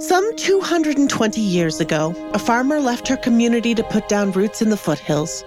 [0.00, 4.76] Some 220 years ago, a farmer left her community to put down roots in the
[4.78, 5.44] foothills.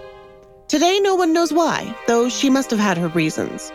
[0.67, 3.71] Today, no one knows why, though she must have had her reasons.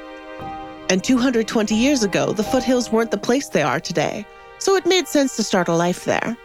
[0.89, 4.25] And 220 years ago, the foothills weren't the place they are today,
[4.61, 6.37] so it made sense to start a life there.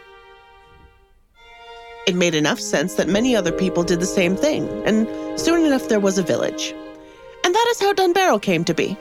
[2.08, 5.06] It made enough sense that many other people did the same thing, and
[5.38, 6.74] soon enough there was a village.
[7.44, 8.96] And that is how Dunbarrow came to be.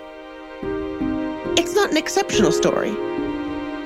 [1.58, 2.96] It's not an exceptional story.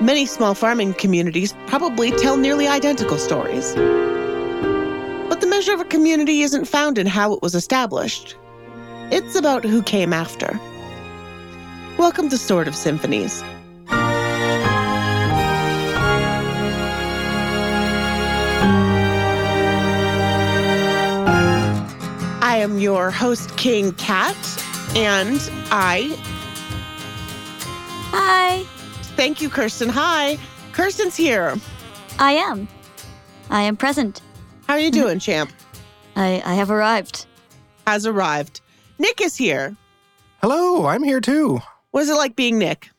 [0.00, 3.74] Many small farming communities probably tell nearly identical stories.
[3.74, 8.36] But the measure of a community isn't found in how it was established.
[9.10, 10.60] It's about who came after.
[11.98, 13.42] Welcome to Sword of Symphonies.
[22.40, 24.36] I am your host, King Cat,
[24.94, 25.40] and
[25.72, 26.16] I
[28.10, 28.77] Hi.
[29.18, 29.88] Thank you, Kirsten.
[29.88, 30.38] Hi,
[30.72, 31.56] Kirsten's here.
[32.20, 32.68] I am.
[33.50, 34.22] I am present.
[34.68, 35.50] How are you doing, champ?
[36.14, 37.26] I, I have arrived.
[37.84, 38.60] Has arrived.
[39.00, 39.76] Nick is here.
[40.40, 41.58] Hello, I'm here too.
[41.90, 42.90] What is it like being Nick?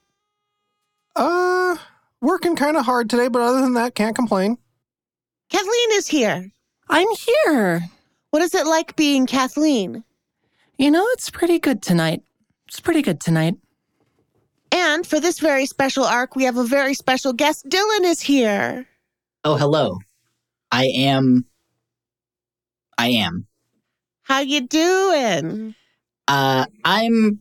[1.16, 1.78] Uh,
[2.20, 4.58] working kind of hard today, but other than that, can't complain.
[5.50, 6.52] Kathleen is here.
[6.90, 7.86] I'm here.
[8.31, 10.03] What is it like being Kathleen?
[10.78, 12.23] You know, it's pretty good tonight.
[12.67, 13.56] It's pretty good tonight.
[14.72, 17.67] And for this very special arc, we have a very special guest.
[17.67, 18.88] Dylan is here.
[19.44, 19.98] Oh, hello.
[20.72, 21.45] I am.
[22.97, 23.47] I am.
[24.23, 25.75] How you doing?
[26.28, 27.40] Uh, I'm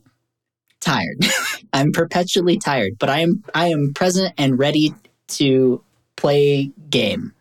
[0.80, 1.26] tired.
[1.72, 3.44] I'm perpetually tired, but I am.
[3.54, 4.94] I am present and ready
[5.28, 5.82] to
[6.16, 7.34] play game.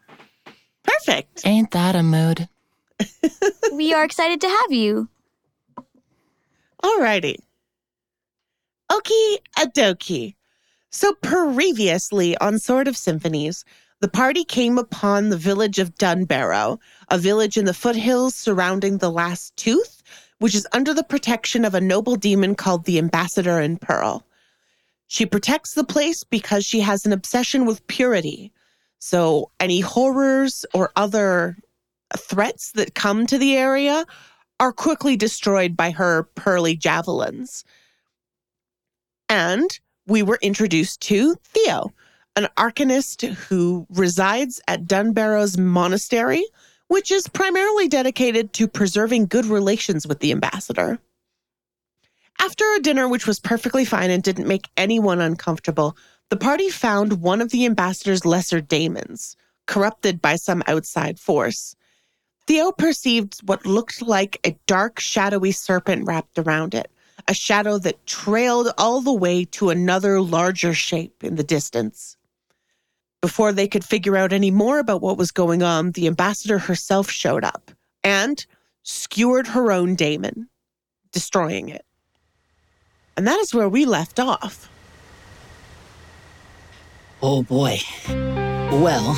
[0.84, 1.46] Perfect.
[1.46, 2.50] Ain't that a mood?
[3.74, 5.08] we are excited to have you.
[6.84, 7.38] Alrighty.
[8.92, 10.36] Okie adokie.
[10.90, 13.66] So previously on Sword of Symphonies,
[14.00, 19.12] the party came upon the village of Dunbarrow, a village in the foothills surrounding the
[19.12, 20.04] Last Tooth,
[20.40, 24.26] which is under the protection of a noble demon called the Ambassador in Pearl.
[25.08, 28.52] She protects the place because she has an obsession with purity.
[29.00, 31.58] So any horrors or other
[32.16, 34.06] threats that come to the area
[34.60, 37.64] are quickly destroyed by her pearly javelins.
[39.30, 41.94] And we were introduced to Theo,
[42.36, 46.46] an arcanist who resides at Dunbarrow's monastery,
[46.88, 51.00] which is primarily dedicated to preserving good relations with the ambassador.
[52.40, 55.98] After a dinner which was perfectly fine and didn't make anyone uncomfortable,
[56.30, 59.36] the party found one of the ambassador's lesser daemons,
[59.66, 61.76] corrupted by some outside force.
[62.46, 66.90] Theo perceived what looked like a dark, shadowy serpent wrapped around it,
[67.28, 72.16] a shadow that trailed all the way to another larger shape in the distance.
[73.22, 77.10] Before they could figure out any more about what was going on, the ambassador herself
[77.10, 77.72] showed up
[78.04, 78.46] and
[78.84, 80.48] skewered her own daemon,
[81.12, 81.86] destroying it.
[83.18, 84.70] And that is where we left off.
[87.22, 87.80] Oh boy.
[88.08, 89.18] Well,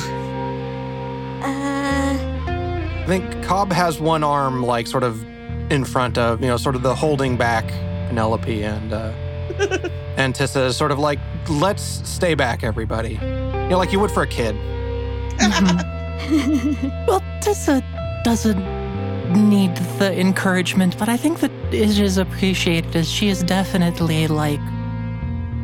[1.42, 2.12] Uh,
[3.02, 5.24] I think Cobb has one arm, like, sort of
[5.72, 7.64] in front of, you know, sort of the holding back
[8.10, 9.12] Penelope, and uh,
[10.16, 13.12] and Tissa is sort of like, let's stay back, everybody.
[13.12, 14.56] You know, like you would for a kid.
[17.08, 17.82] Well, Tessa
[18.24, 18.58] doesn't
[19.32, 24.60] need the encouragement, but I think that it is appreciated as she is definitely like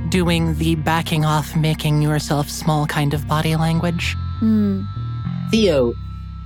[0.09, 4.17] doing the backing off, making yourself small kind of body language.
[4.39, 4.83] hmm.
[5.51, 5.95] Theo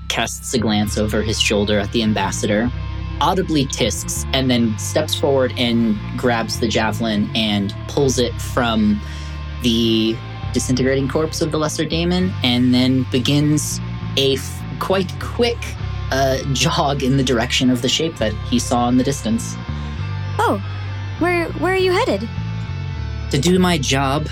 [0.09, 2.71] casts a glance over his shoulder at the ambassador,
[3.21, 9.01] audibly tisks, and then steps forward and grabs the javelin and pulls it from
[9.63, 10.17] the
[10.53, 13.81] disintegrating corpse of the lesser daemon, and then begins
[14.17, 15.59] a f- quite quick
[16.11, 19.55] uh, jog in the direction of the shape that he saw in the distance.
[20.39, 20.61] Oh,
[21.19, 22.29] where where are you headed?
[23.31, 24.27] To do my job,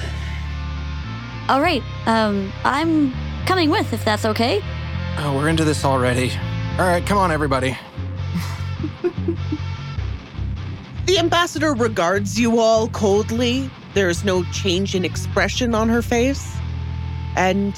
[1.48, 1.82] All right.
[2.06, 3.13] Um, I'm
[3.47, 4.60] coming with if that's okay.
[5.18, 6.33] Oh, we're into this already.
[6.78, 7.77] All right, come on, everybody.
[11.07, 13.71] The ambassador regards you all coldly.
[13.95, 16.54] There's no change in expression on her face.
[17.36, 17.75] And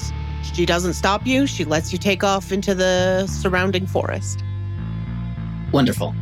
[0.53, 1.47] she doesn't stop you.
[1.47, 4.43] She lets you take off into the surrounding forest.
[5.71, 6.13] wonderful.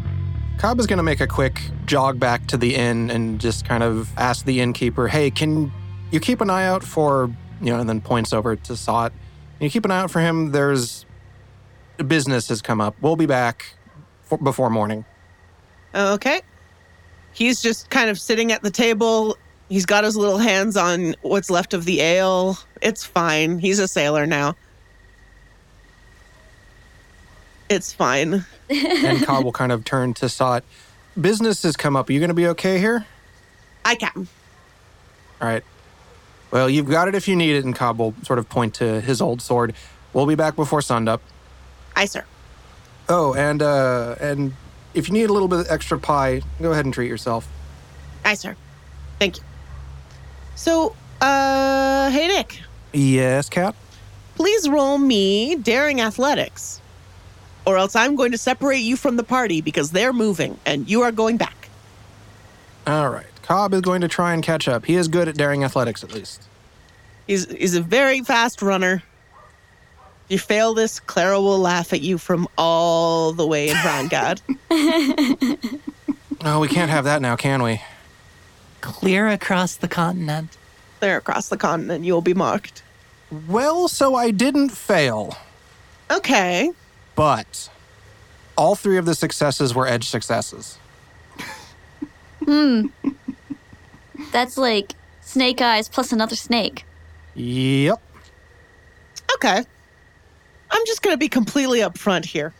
[0.58, 3.82] Cobb is going to make a quick jog back to the inn and just kind
[3.82, 5.72] of ask the innkeeper, hey, can
[6.12, 7.32] you keep an eye out for,
[7.62, 9.12] you know, and then points over to Sot.
[9.58, 10.52] Can you keep an eye out for him?
[10.52, 11.06] There's
[12.06, 12.96] business has come up.
[13.02, 13.79] We'll be back for,
[14.38, 15.06] before morning.
[15.94, 16.42] Okay.
[17.34, 19.38] He's just kind of sitting at the table,
[19.70, 22.58] He's got his little hands on what's left of the ale.
[22.82, 23.60] It's fine.
[23.60, 24.56] He's a sailor now.
[27.70, 28.46] It's fine.
[28.68, 30.64] and Cobb will kind of turn to Sot.
[31.22, 32.10] Business has come up.
[32.10, 33.06] Are you going to be okay here?
[33.86, 34.28] I can.
[35.40, 35.64] All right.
[36.50, 37.64] Well, you've got it if you need it.
[37.64, 39.76] And Cobb will sort of point to his old sword.
[40.14, 41.22] We'll be back before sunup.
[41.96, 42.26] Aye, sir.
[43.10, 44.54] Oh, and uh, and
[44.94, 47.48] if you need a little bit of extra pie, go ahead and treat yourself.
[48.26, 48.56] Aye, sir.
[49.18, 49.44] Thank you.
[50.56, 52.60] So, uh, hey, Nick,
[52.94, 53.76] Yes, Cap.
[54.36, 56.82] please roll me daring athletics,
[57.66, 61.02] or else I'm going to separate you from the party because they're moving and you
[61.02, 61.70] are going back.
[62.88, 63.26] All right.
[63.44, 64.86] Cobb is going to try and catch up.
[64.86, 66.44] He is good at daring athletics, at least.
[67.26, 69.02] He's, he's a very fast runner.
[70.30, 74.42] If you fail this, Clara will laugh at you from all the way in Rangad.
[76.42, 77.82] Oh, we can't have that now, can we?
[78.82, 80.56] Clear across the continent.
[81.00, 82.84] Clear across the continent, you'll be marked.
[83.48, 85.36] Well, so I didn't fail,
[86.12, 86.72] Okay.
[87.16, 87.70] but
[88.56, 90.78] all three of the successes were edge successes.
[92.46, 92.88] Hmm.
[94.32, 96.86] That's like snake eyes plus another snake.
[97.36, 98.00] Yep.
[99.36, 99.64] Okay.
[100.72, 102.54] I'm just going to be completely upfront here.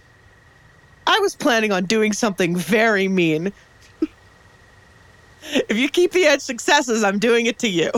[1.08, 3.52] I was planning on doing something very mean.
[5.42, 7.92] if you keep the edge successes, I'm doing it to you.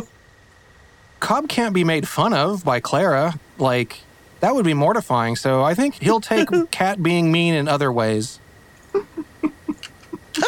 [1.19, 3.35] Cobb can't be made fun of by Clara.
[3.57, 3.99] Like,
[4.39, 5.35] that would be mortifying.
[5.35, 8.39] So I think he'll take Cat being mean in other ways.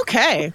[0.02, 0.52] Okay.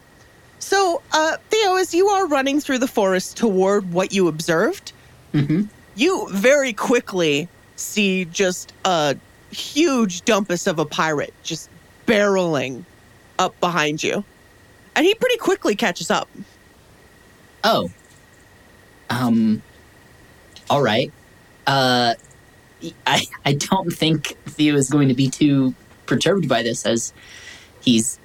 [0.59, 4.93] So, uh, Theo, as you are running through the forest toward what you observed,
[5.33, 5.65] hmm
[5.95, 7.49] you very quickly
[7.79, 9.17] see just a
[9.51, 11.71] huge dumpus of a pirate just
[12.07, 12.85] barreling
[13.39, 14.25] up behind you.
[14.97, 16.29] And he pretty quickly catches up.
[17.65, 17.91] Oh.
[19.11, 19.63] Um.
[20.69, 21.13] All right.
[21.67, 22.15] Uh,
[23.07, 25.75] I I don't think Theo is going to be too
[26.07, 27.13] perturbed by this, as
[27.81, 28.19] he's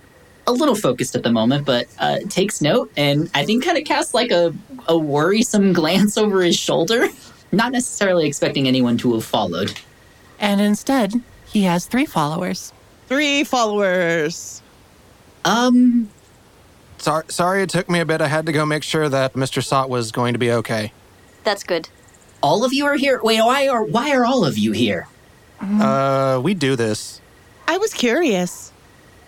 [0.47, 3.85] a little focused at the moment, but uh, takes note and I think kind of
[3.85, 4.53] casts like a
[4.87, 7.07] a worrisome glance over his shoulder,
[7.53, 9.79] not necessarily expecting anyone to have followed.
[10.39, 12.73] And instead, he has three followers.
[13.07, 14.61] Three followers.
[15.45, 16.09] Um.
[16.97, 18.21] Sorry, sorry it took me a bit.
[18.21, 19.63] I had to go make sure that Mr.
[19.63, 20.93] Sot was going to be okay.
[21.43, 21.89] That's good.
[22.41, 23.19] All of you are here.
[23.21, 25.07] Wait, why are why are all of you here?
[25.61, 27.21] Uh, we do this.
[27.67, 28.71] I was curious.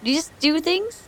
[0.04, 1.04] You just do things?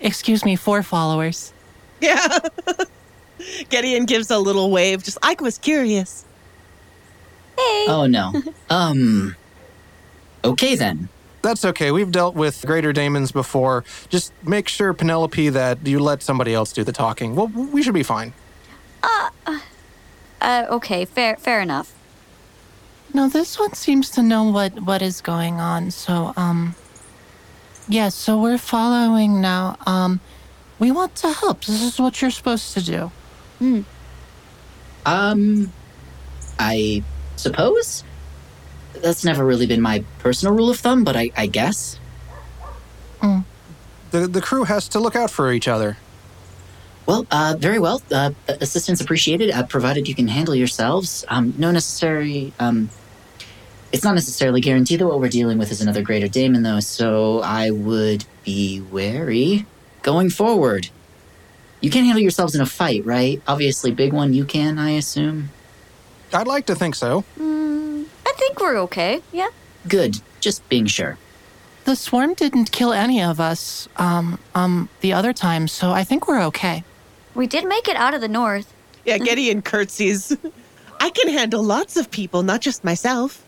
[0.00, 1.52] Excuse me, four followers.
[2.00, 2.38] Yeah.
[3.68, 6.24] Gideon gives a little wave, just I was curious.
[7.56, 7.86] Hey.
[7.88, 8.32] Oh no.
[8.70, 9.36] um.
[10.44, 11.08] Okay then.
[11.42, 11.90] That's okay.
[11.92, 13.84] We've dealt with greater daemons before.
[14.08, 17.36] Just make sure, Penelope, that you let somebody else do the talking.
[17.36, 18.32] Well, we should be fine.
[19.02, 19.30] Uh,
[20.40, 20.66] Uh.
[20.70, 21.94] okay, fair, fair enough.
[23.14, 25.90] No, this one seems to know what what is going on.
[25.90, 26.74] So, um,
[27.88, 28.10] yeah.
[28.10, 29.76] So we're following now.
[29.86, 30.20] Um,
[30.78, 31.64] we want to help.
[31.64, 33.10] This is what you're supposed to do.
[35.06, 35.72] Um,
[36.58, 37.02] I
[37.36, 38.04] suppose
[38.94, 41.98] that's never really been my personal rule of thumb, but I, I guess.
[44.10, 45.96] The, the crew has to look out for each other.
[47.06, 48.02] Well, uh, very well.
[48.12, 51.24] Uh, assistance appreciated, uh, provided you can handle yourselves.
[51.28, 52.52] Um, no necessary.
[52.58, 52.90] Um,
[53.92, 56.80] it's not necessarily guaranteed that what we're dealing with is another greater daemon, though.
[56.80, 59.64] So I would be wary
[60.02, 60.90] going forward.
[61.80, 63.40] You can't handle yourselves in a fight, right?
[63.46, 64.32] Obviously, big one.
[64.32, 65.50] You can, I assume.
[66.32, 67.24] I'd like to think so.
[67.38, 69.22] Mm, I think we're okay.
[69.32, 69.48] Yeah.
[69.86, 70.20] Good.
[70.40, 71.16] Just being sure.
[71.84, 73.88] The swarm didn't kill any of us.
[73.96, 76.84] Um, um, the other time, so I think we're okay.
[77.34, 78.74] We did make it out of the north.
[79.04, 80.36] Yeah, Gideon curtsies.
[81.00, 83.42] I can handle lots of people, not just myself.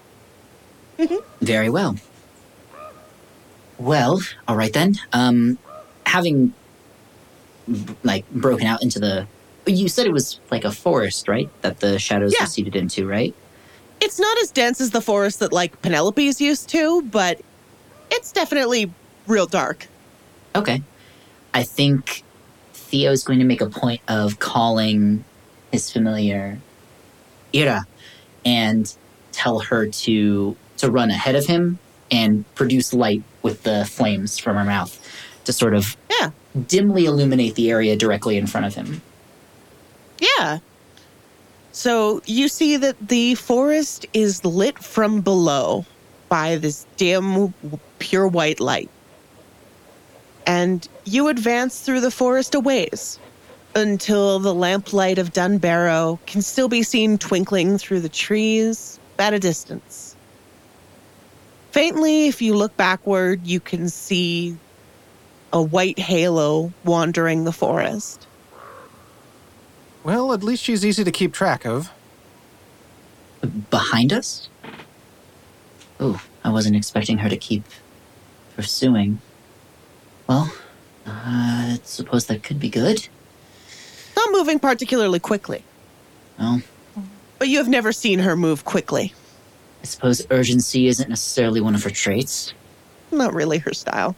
[1.41, 1.97] Very well.
[3.79, 4.95] Well, all right then.
[5.13, 5.59] Um,
[6.07, 6.55] having b-
[8.03, 9.27] like broken out into the,
[9.67, 11.49] you said it was like a forest, right?
[11.63, 12.45] That the shadows Yeah.
[12.45, 13.35] receded into, right?
[14.01, 17.41] It's not as dense as the forest that like Penelope's used to, but
[18.11, 18.91] it's definitely
[19.27, 19.87] real dark.
[20.57, 20.83] Okay.
[21.55, 22.23] I think
[22.73, 25.25] Theo is going to make a point of calling
[25.73, 26.59] his familiar
[27.55, 27.85] Ira
[28.45, 28.93] and
[29.33, 31.79] tell her to to run ahead of him
[32.11, 34.99] and produce light with the flames from her mouth
[35.51, 36.31] to sort of Yeah.
[36.69, 39.03] dimly illuminate the area directly in front of him.
[40.19, 40.59] Yeah.
[41.73, 45.85] So you see that the forest is lit from below
[46.29, 47.55] by this dim,
[47.99, 48.91] pure white light.
[50.47, 53.19] And you advance through the forest a ways.
[53.77, 59.39] until the lamplight of Dunbarrow can still be seen twinkling through the trees at a
[59.39, 60.17] distance.
[61.71, 64.57] Faintly, if you look backward, you can see
[65.53, 68.27] a white halo wandering the forest.
[70.03, 71.91] Well, at least she's easy to keep track of.
[73.71, 74.49] Behind us?
[75.99, 77.65] Oh, I wasn't expecting her to keep
[78.57, 79.21] pursuing.
[80.27, 80.53] Well,
[81.07, 83.09] uh, I suppose that could be good.
[84.17, 85.65] Not moving particularly quickly,
[86.39, 86.63] Well,
[87.39, 89.15] but you have never seen her move quickly.
[89.83, 92.53] I suppose urgency isn't necessarily one of her traits.
[93.11, 94.15] Not really her style.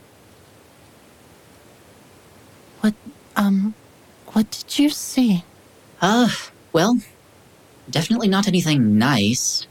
[2.81, 2.95] What,
[3.37, 3.75] um,
[4.29, 5.45] what did you see?
[6.01, 6.29] Uh,
[6.73, 6.99] well,
[7.91, 9.67] definitely not anything nice.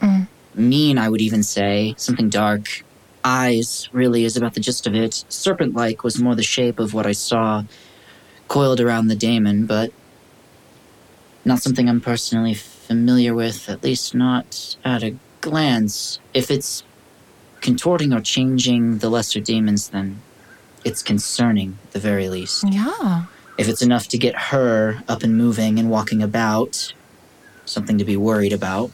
[0.00, 0.26] Mm.
[0.54, 1.94] Mean, I would even say.
[1.96, 2.84] Something dark.
[3.22, 5.24] Eyes, really, is about the gist of it.
[5.28, 7.64] Serpent like was more the shape of what I saw
[8.48, 9.92] coiled around the daemon, but
[11.44, 16.18] not something I'm personally familiar with, at least not at a glance.
[16.34, 16.82] If it's
[17.60, 20.20] contorting or changing the lesser demons, then
[20.84, 22.64] it's concerning, at the very least.
[22.68, 23.24] Yeah.
[23.58, 26.92] If it's enough to get her up and moving and walking about,
[27.66, 28.90] something to be worried about.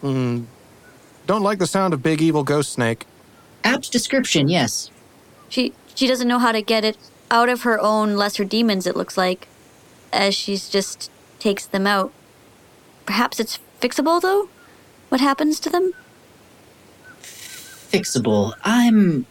[0.00, 0.44] Hmm.
[1.26, 3.06] Don't like the sound of big evil ghost snake.
[3.62, 4.90] Apt description, yes.
[5.48, 6.96] She she doesn't know how to get it
[7.30, 8.86] out of her own lesser demons.
[8.86, 9.46] It looks like,
[10.12, 12.12] as she's just takes them out.
[13.06, 14.48] Perhaps it's fixable though.
[15.10, 15.92] What happens to them?
[17.92, 18.54] Fixable.
[18.64, 19.26] I'm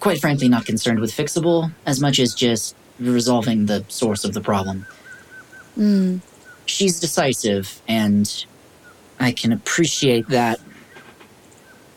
[0.00, 4.40] quite frankly not concerned with fixable as much as just resolving the source of the
[4.40, 4.86] problem.
[5.74, 6.18] Hmm.
[6.66, 8.46] She's decisive, and
[9.18, 10.60] I can appreciate that.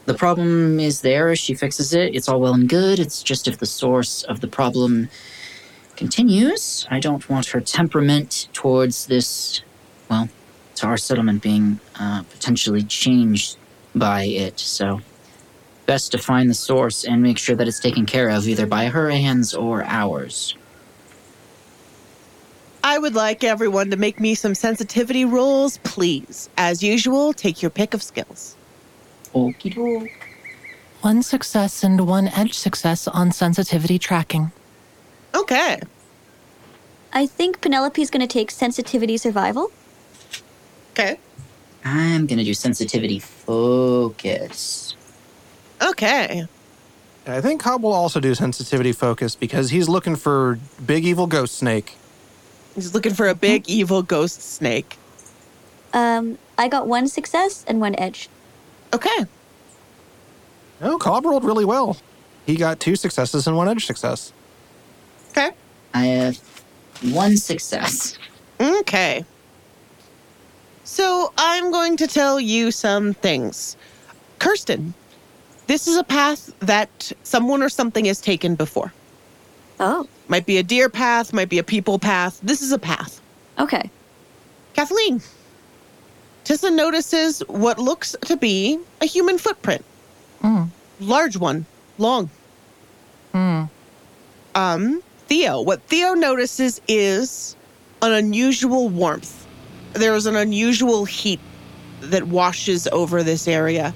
[0.06, 1.36] The problem is there.
[1.36, 2.16] She fixes it.
[2.16, 3.00] It's all well and good.
[3.00, 5.10] It's just if the source of the problem
[5.98, 9.62] continues, I don't want her temperament towards this,
[10.10, 10.30] well,
[10.76, 13.58] to our settlement being uh, potentially changed
[13.96, 14.60] by it.
[14.60, 15.02] So,
[15.88, 18.86] best to find the source and make sure that it's taken care of either by
[18.86, 20.56] her hands or ours.
[22.84, 26.50] I would like everyone to make me some sensitivity rolls, please.
[26.58, 28.56] As usual, take your pick of skills.
[29.34, 30.30] Okie doke.
[31.02, 34.52] One success and one edge success on sensitivity tracking.
[35.36, 35.80] Okay.
[37.14, 39.72] I think Penelope's gonna take sensitivity survival.
[40.92, 41.20] Okay.
[41.84, 44.87] I'm gonna do sensitivity focus.
[45.82, 46.46] Okay.
[47.26, 51.56] I think Cobb will also do sensitivity focus because he's looking for big evil ghost
[51.56, 51.96] snake.
[52.74, 54.98] He's looking for a big evil ghost snake.
[55.94, 58.30] Um, I got one success and one edge.
[58.94, 59.26] Okay.
[60.82, 61.98] Oh, Cobb rolled really well.
[62.46, 64.32] He got two successes and one edge success.
[65.32, 65.52] Okay.
[65.94, 66.38] I have
[67.02, 68.18] one success.
[68.60, 69.26] Okay.
[70.84, 73.76] So I'm going to tell you some things.
[74.40, 74.94] Kirsten,
[75.68, 78.92] this is a path that someone or something has taken before.
[79.80, 82.40] Oh, Might be a deer path, might be a people path.
[82.42, 83.22] This is a path.
[83.60, 83.90] okay.
[84.74, 85.22] Kathleen,
[86.46, 89.84] Tissa notices what looks to be a human footprint.
[90.42, 90.64] Hmm.
[91.00, 91.66] Large one,
[91.98, 92.30] long.
[93.34, 93.64] Hmm.
[94.56, 97.56] Um, Theo, what Theo notices is
[98.02, 99.46] an unusual warmth.
[99.94, 101.40] There is an unusual heat
[102.02, 103.94] that washes over this area.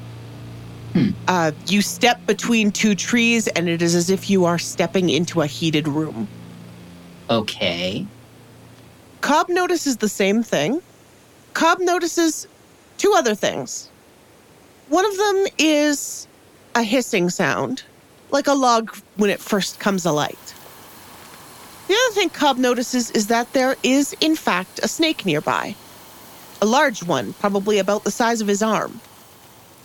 [0.93, 1.10] Hmm.
[1.27, 5.41] Uh, you step between two trees, and it is as if you are stepping into
[5.41, 6.27] a heated room.
[7.29, 8.05] Okay.
[9.21, 10.81] Cobb notices the same thing.
[11.53, 12.48] Cobb notices
[12.98, 13.89] two other things.
[14.89, 16.27] One of them is
[16.75, 17.83] a hissing sound,
[18.31, 20.53] like a log when it first comes alight.
[21.88, 25.75] The other thing Cobb notices is that there is, in fact, a snake nearby.
[26.62, 29.00] A large one, probably about the size of his arm.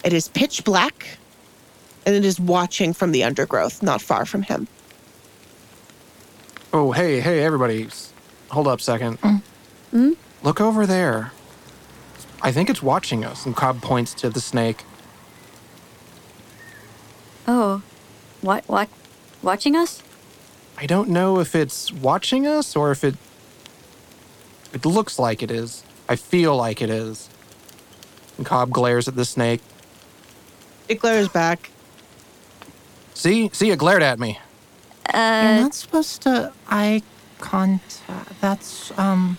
[0.07, 1.19] It is pitch black,
[2.07, 4.69] and it is watching from the undergrowth not far from him.
[6.73, 7.89] Oh, hey, hey, everybody.
[8.51, 9.19] Hold up a second.
[9.91, 10.13] Hmm?
[10.45, 11.33] Look over there.
[12.41, 13.47] I think it's watching us.
[13.47, 14.85] And Cobb points to the snake.
[17.49, 17.83] Oh,
[18.43, 18.63] what?
[18.69, 18.89] What?
[19.43, 20.05] Watching us?
[20.79, 23.17] I don't know if it's watching us or if it.
[24.73, 25.83] It looks like it is.
[26.09, 27.29] I feel like it is.
[28.37, 29.63] And Cobb glares at the snake.
[30.89, 31.71] It glares back.
[33.15, 33.51] See?
[33.53, 34.39] See, it glared at me.
[35.13, 37.03] You're Uh, not supposed to eye
[37.39, 38.41] contact.
[38.41, 39.39] That's um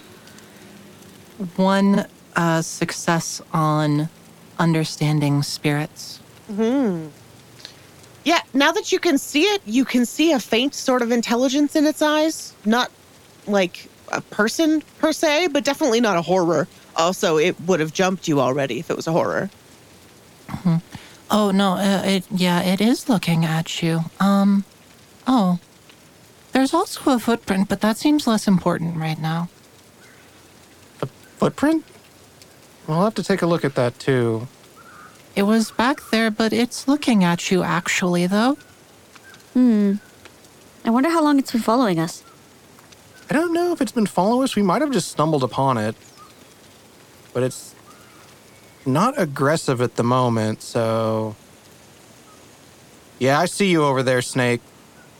[1.55, 4.09] one uh, success on
[4.59, 6.19] understanding spirits.
[6.47, 7.07] Hmm.
[8.23, 11.75] Yeah, now that you can see it, you can see a faint sort of intelligence
[11.75, 12.53] in its eyes.
[12.65, 12.91] Not
[13.47, 16.67] like a person per se, but definitely not a horror.
[16.95, 19.49] Also, it would have jumped you already if it was a horror.
[21.29, 24.01] Oh no, uh, it yeah, it is looking at you.
[24.19, 24.63] Um,
[25.25, 25.59] oh,
[26.53, 29.49] there's also a footprint, but that seems less important right now.
[31.01, 31.07] A
[31.37, 31.83] footprint?
[32.87, 34.47] We'll have to take a look at that too.
[35.35, 38.57] It was back there, but it's looking at you actually, though.
[39.53, 39.95] Hmm.
[40.85, 42.23] I wonder how long it's been following us.
[43.29, 44.55] I don't know if it's been following us.
[44.55, 45.95] We might have just stumbled upon it.
[47.33, 47.75] But it's
[48.87, 51.35] not aggressive at the moment, so.
[53.19, 54.61] Yeah, I see you over there, Snake.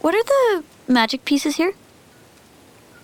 [0.02, 1.74] What are the magic pieces here?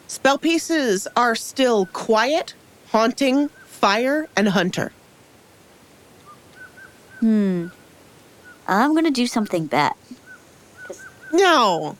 [0.08, 2.54] Spell pieces are still quiet,
[2.92, 4.92] haunting, fire, and hunter.
[7.20, 7.68] Hmm.
[8.68, 9.94] I'm gonna do something bad.
[11.32, 11.98] No,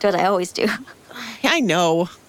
[0.00, 0.68] That's what I always do.
[1.42, 2.08] I know.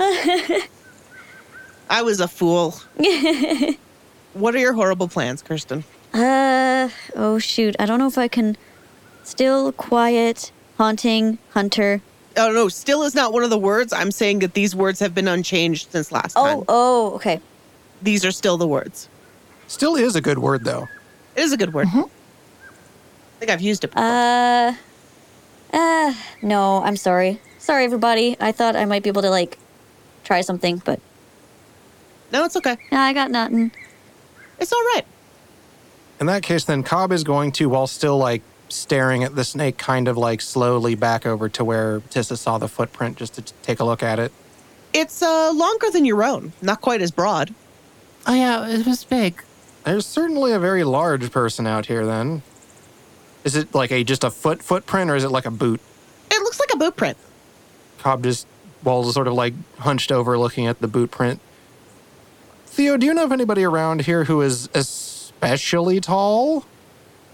[1.89, 2.75] I was a fool.
[4.33, 5.83] what are your horrible plans, Kirsten?
[6.13, 7.75] Uh, oh shoot.
[7.79, 8.57] I don't know if I can.
[9.23, 12.01] Still, quiet, haunting, hunter.
[12.38, 13.93] Oh no, still is not one of the words.
[13.93, 16.57] I'm saying that these words have been unchanged since last Oh, time.
[16.59, 17.39] oh, oh, okay.
[18.01, 19.07] These are still the words.
[19.67, 20.88] Still is a good word, though.
[21.35, 21.88] It is a good word.
[21.88, 22.03] I
[23.39, 24.03] think I've used it before.
[24.03, 24.73] Uh,
[25.71, 27.39] uh, no, I'm sorry.
[27.59, 28.35] Sorry, everybody.
[28.39, 29.57] I thought I might be able to, like,
[30.23, 31.00] try something, but
[32.33, 32.77] no, it's okay.
[32.91, 33.71] nah, I got nothing.
[34.62, 35.03] It's all right.
[36.20, 39.77] In that case, then Cobb is going to, while still like staring at the snake,
[39.77, 43.53] kind of like slowly back over to where Tissa saw the footprint just to t-
[43.63, 44.32] take a look at it.
[44.94, 47.53] It's uh, longer than your own, not quite as broad.
[48.27, 49.44] Oh yeah, it was big.
[49.84, 52.44] There's certainly a very large person out here, then.
[53.44, 55.82] Is it like a just a foot footprint or is it like a boot?
[56.30, 57.18] It looks like a boot print.
[57.98, 58.46] Cobb just,
[58.84, 61.41] well, sort of like hunched over looking at the boot print.
[62.71, 66.65] Theo, do you know of anybody around here who is especially tall?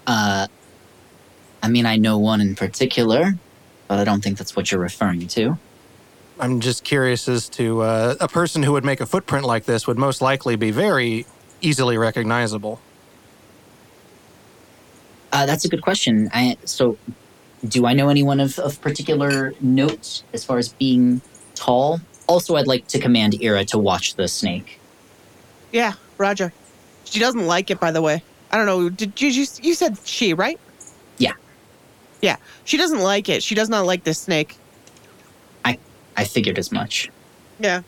[0.07, 0.47] Uh,
[1.61, 3.35] I mean, I know one in particular,
[3.87, 5.59] but I don't think that's what you're referring to.
[6.39, 9.85] I'm just curious as to uh, a person who would make a footprint like this
[9.85, 11.27] would most likely be very
[11.61, 12.81] easily recognizable.
[15.31, 16.31] Uh, that's a good question.
[16.33, 16.97] I, so,
[17.67, 21.21] do I know anyone of, of particular note as far as being
[21.53, 22.01] tall?
[22.25, 24.76] Also, I'd like to command Ira to watch the snake.
[25.71, 26.53] Yeah, Roger.
[27.05, 28.23] She doesn't like it, by the way.
[28.51, 28.89] I don't know.
[28.89, 30.59] Did you you, you said she right?
[31.17, 31.33] Yeah.
[32.21, 33.43] Yeah, she doesn't like it.
[33.43, 34.57] She does not like this snake.
[35.65, 35.77] I
[36.15, 37.09] I figured as much.
[37.59, 37.81] Yeah,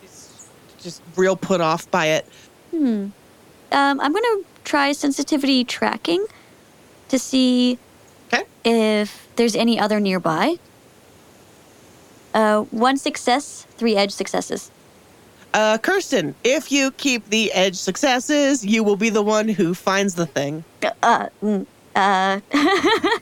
[0.00, 0.38] she's
[0.82, 2.26] just real put off by it.
[2.70, 3.08] Hmm.
[3.72, 6.24] Um, I'm gonna try sensitivity tracking
[7.08, 7.78] to see
[8.32, 8.44] Okay.
[8.64, 10.56] if there's any other nearby.
[12.34, 14.70] Uh, one success, three edge successes.
[15.54, 20.14] Uh, Kirsten, if you keep the edge successes, you will be the one who finds
[20.14, 20.64] the thing.
[21.02, 22.40] Uh, mm, uh,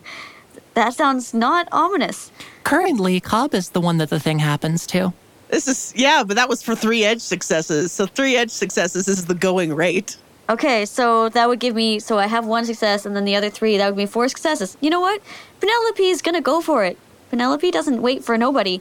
[0.74, 2.30] that sounds not ominous.
[2.62, 5.12] Currently, Cobb is the one that the thing happens to.
[5.48, 7.90] This is yeah, but that was for three edge successes.
[7.90, 10.16] So three edge successes is the going rate.
[10.48, 11.98] Okay, so that would give me.
[11.98, 13.76] So I have one success, and then the other three.
[13.76, 14.76] That would be four successes.
[14.80, 15.20] You know what?
[15.60, 16.96] Penelope is gonna go for it.
[17.30, 18.80] Penelope doesn't wait for nobody.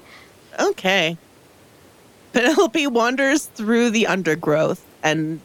[0.60, 1.18] Okay.
[2.34, 5.40] Penelope wanders through the undergrowth and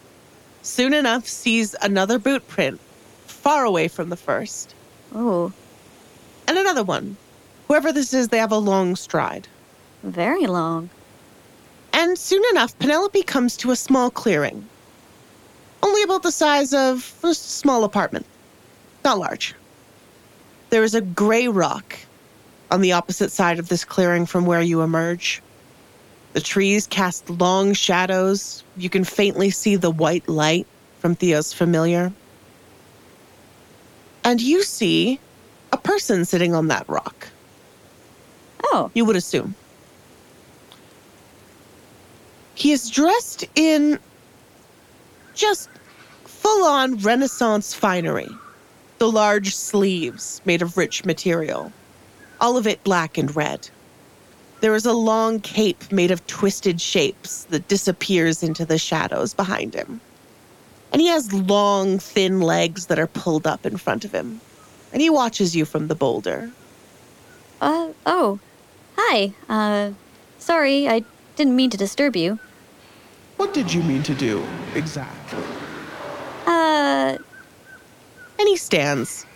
[0.62, 2.80] soon enough sees another boot print
[3.26, 4.74] far away from the first.
[5.14, 5.52] Oh,
[6.48, 7.16] And another one.
[7.68, 9.48] Whoever this is, they have a long stride.
[10.02, 10.90] very long.
[11.94, 14.66] And soon enough, Penelope comes to a small clearing.
[15.82, 18.26] Only about the size of a small apartment.
[19.04, 19.54] Not large.
[20.70, 21.96] There is a gray rock
[22.70, 25.40] on the opposite side of this clearing from where you emerge.
[26.34, 28.64] The trees cast long shadows.
[28.76, 30.66] You can faintly see the white light
[30.98, 32.12] from Theo's familiar.
[34.24, 35.20] And you see
[35.72, 37.28] a person sitting on that rock.
[38.64, 39.54] Oh, You would assume.
[42.56, 43.98] He is dressed in
[45.34, 45.68] just
[46.24, 48.28] full on Renaissance finery.
[48.98, 51.72] The large sleeves made of rich material,
[52.40, 53.68] all of it black and red.
[54.64, 59.74] There is a long cape made of twisted shapes that disappears into the shadows behind
[59.74, 60.00] him.
[60.90, 64.40] And he has long, thin legs that are pulled up in front of him.
[64.90, 66.50] And he watches you from the boulder.
[67.60, 68.38] uh, oh,
[68.96, 69.34] hi.
[69.50, 69.90] Uh,
[70.38, 71.02] sorry, I
[71.36, 72.38] didn't mean to disturb you.
[73.36, 74.42] What did you mean to do
[74.74, 75.44] exactly?
[76.46, 77.18] Uh,
[78.38, 79.26] And he stands,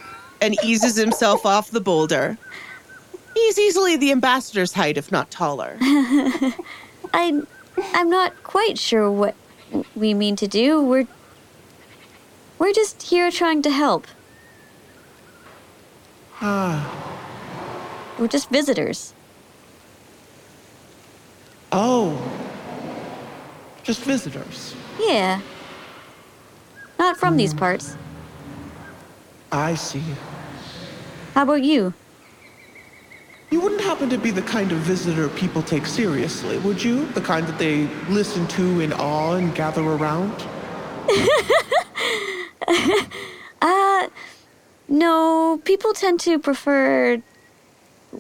[0.41, 2.39] and eases himself off the boulder.
[3.35, 5.77] He's easily the ambassador's height, if not taller.
[5.81, 7.43] I,
[7.93, 9.35] I'm not quite sure what
[9.95, 10.83] we mean to do.
[10.83, 11.07] We're,
[12.59, 14.07] we're just here trying to help.
[16.41, 16.95] Ah.
[18.19, 19.15] We're just visitors.
[21.71, 22.21] Oh.
[23.85, 24.75] Just visitors.
[24.99, 25.41] Yeah.
[26.99, 27.97] Not from these parts.
[29.53, 30.03] I see.
[31.35, 31.95] How about you?
[33.51, 37.07] You wouldn't happen to be the kind of visitor people take seriously, would you?
[37.07, 40.45] The kind that they listen to in awe and gather around?
[43.61, 44.07] Uh,
[44.89, 47.21] no, people tend to prefer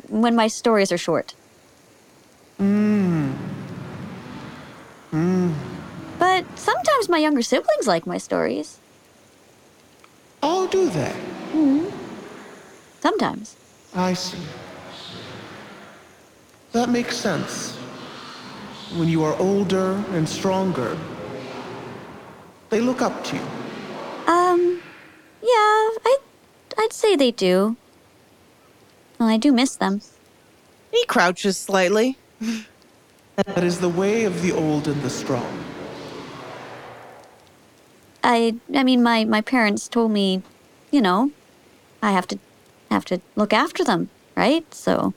[0.09, 1.35] when my stories are short.
[2.59, 3.37] Mmm.
[5.13, 5.55] Mmm.
[6.19, 8.79] But sometimes my younger siblings like my stories.
[10.43, 11.15] Oh, do they?
[11.53, 11.93] Mmm.
[13.01, 13.55] Sometimes.
[13.95, 14.39] I see.
[16.73, 17.77] That makes sense.
[18.97, 20.97] When you are older and stronger,
[22.71, 23.43] they look up to you.
[24.27, 24.81] Um,
[25.41, 26.19] yeah, I,
[26.79, 27.77] I'd say they do.
[29.19, 30.01] Well, I do miss them.
[30.93, 32.19] He crouches slightly.
[33.47, 35.65] That is the way of the old and the strong.
[38.25, 40.43] I, I mean, my, my parents told me,
[40.91, 41.31] you know,
[42.03, 42.39] I have to,
[42.91, 44.75] have to look after them, right?
[44.75, 45.15] So,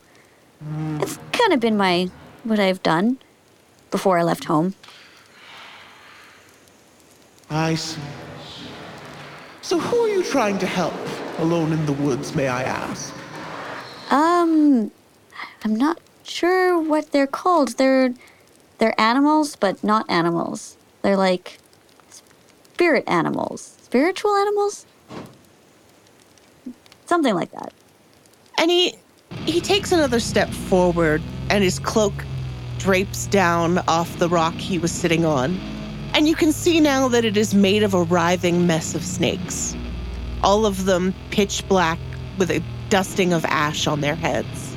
[0.99, 2.09] it's kind of been my,
[2.43, 3.17] what I've done
[3.89, 4.75] before I left home.
[7.49, 8.01] I see.
[9.61, 10.93] So who are you trying to help
[11.39, 13.13] alone in the woods, may I ask?
[14.09, 14.91] Um,
[15.63, 17.77] I'm not sure what they're called.
[17.77, 18.13] They're
[18.77, 20.75] they're animals, but not animals.
[21.03, 21.59] They're like
[22.73, 24.85] spirit animals, spiritual animals,
[27.05, 27.73] something like that.
[28.57, 28.71] And
[29.45, 32.13] he he takes another step forward and his cloak
[32.79, 35.59] drapes down off the rock he was sitting on.
[36.13, 39.75] And you can see now that it is made of a writhing mess of snakes.
[40.43, 41.99] All of them pitch black
[42.37, 44.75] with a dusting of ash on their heads.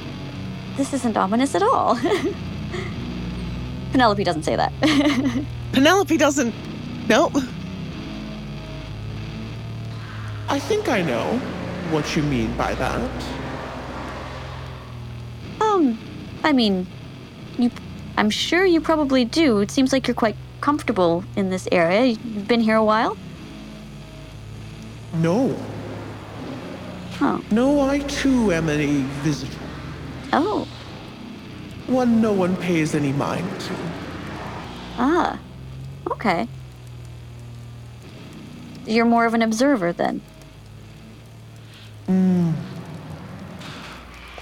[0.77, 1.99] This isn't ominous at all.
[3.93, 4.73] Penelope doesn't say that.
[5.73, 6.55] Penelope doesn't
[7.09, 7.35] Nope.
[10.49, 11.39] I think I know
[11.91, 13.44] what you mean by that.
[15.75, 15.99] Um,
[16.43, 16.87] I mean,
[17.59, 17.71] you.
[18.17, 19.59] I'm sure you probably do.
[19.61, 22.05] It seems like you're quite comfortable in this area.
[22.05, 23.17] You've been here a while.
[25.15, 25.57] No.
[27.21, 27.43] Oh.
[27.51, 29.59] No, I too am a visitor.
[30.33, 30.69] Oh.
[31.87, 33.75] One no one pays any mind to.
[34.99, 35.39] Ah.
[36.11, 36.49] Okay.
[38.87, 40.21] You're more of an observer then.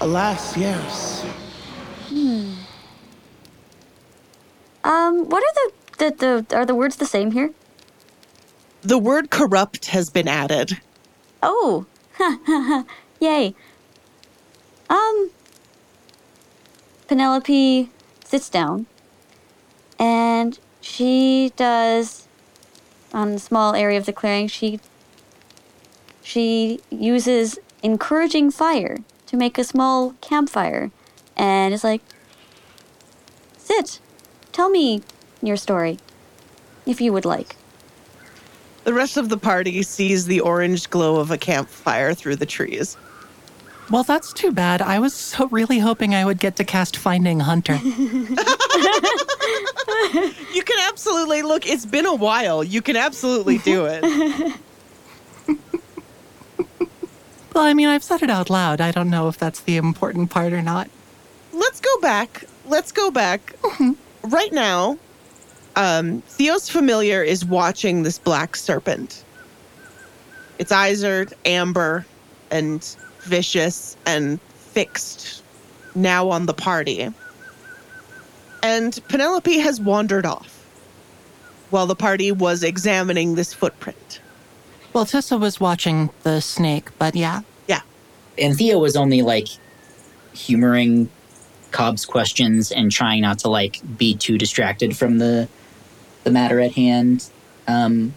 [0.03, 1.21] Alas, yes.
[2.09, 2.55] Hmm.
[4.83, 7.51] Um, what are the, the the are the words the same here?
[8.81, 10.81] The word corrupt has been added.
[11.41, 11.85] Oh,
[13.21, 13.55] yay.
[14.89, 15.31] Um,
[17.07, 17.89] Penelope
[18.25, 18.87] sits down
[19.97, 22.27] and she does,
[23.13, 24.81] on a small area of the clearing, she,
[26.21, 28.97] she uses encouraging fire
[29.33, 30.91] to make a small campfire
[31.35, 32.03] and it's like,
[33.57, 33.99] sit,
[34.51, 35.01] tell me
[35.41, 35.97] your story,
[36.85, 37.55] if you would like.
[38.83, 42.95] The rest of the party sees the orange glow of a campfire through the trees.
[43.89, 44.83] Well, that's too bad.
[44.83, 47.79] I was so really hoping I would get to cast Finding Hunter.
[50.53, 52.63] You can absolutely look, it's been a while.
[52.63, 54.55] You can absolutely do it.
[57.53, 58.81] well, I mean, I've said it out loud.
[58.81, 60.89] I don't know if that's the important part or not.
[61.51, 62.45] Let's go back.
[62.65, 63.55] Let's go back.
[64.23, 64.97] Right now,
[65.75, 69.23] um, Theos Familiar is watching this black serpent.
[70.59, 72.05] Its eyes are amber
[72.51, 75.43] and vicious and fixed
[75.95, 77.09] now on the party.
[78.61, 80.65] And Penelope has wandered off
[81.69, 84.21] while the party was examining this footprint.
[84.93, 87.41] Well, Tessa was watching the snake, but yeah.
[87.67, 87.81] Yeah.
[88.37, 89.47] And Theo was only like
[90.33, 91.09] humoring
[91.71, 95.47] Cobb's questions and trying not to like be too distracted from the
[96.23, 97.29] the matter at hand.
[97.67, 98.13] Um,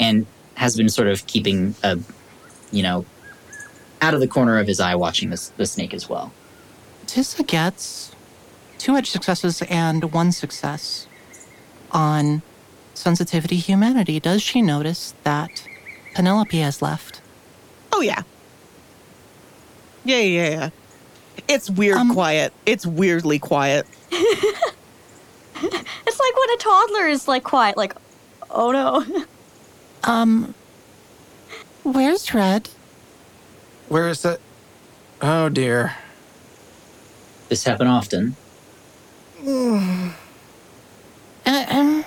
[0.00, 1.98] and has been sort of keeping a
[2.72, 3.04] you know
[4.02, 6.32] out of the corner of his eye watching this the snake as well.
[7.06, 8.12] Tissa gets
[8.78, 11.06] two edge successes and one success
[11.92, 12.42] on
[12.94, 14.20] sensitivity humanity.
[14.20, 15.67] Does she notice that
[16.18, 17.20] Penelope has left?
[17.92, 18.22] Oh, yeah.
[20.04, 20.70] Yeah, yeah, yeah.
[21.46, 22.52] It's weird Um, quiet.
[22.66, 23.86] It's weirdly quiet.
[25.60, 27.94] It's like when a toddler is like quiet, like,
[28.50, 29.24] oh no.
[30.04, 30.54] Um,
[31.84, 32.68] where's Red?
[33.88, 34.40] Where is it?
[35.22, 35.94] Oh dear.
[37.48, 38.34] This happen often.
[41.46, 42.04] Uh, um,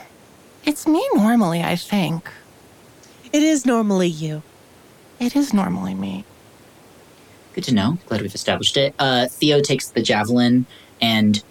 [0.65, 2.29] it's me normally, I think.
[3.33, 4.43] It is normally you.
[5.19, 6.25] It is normally me.
[7.53, 7.97] Good to know.
[8.07, 8.93] Glad we've established it.
[8.97, 10.65] Uh, Theo takes the javelin
[11.01, 11.43] and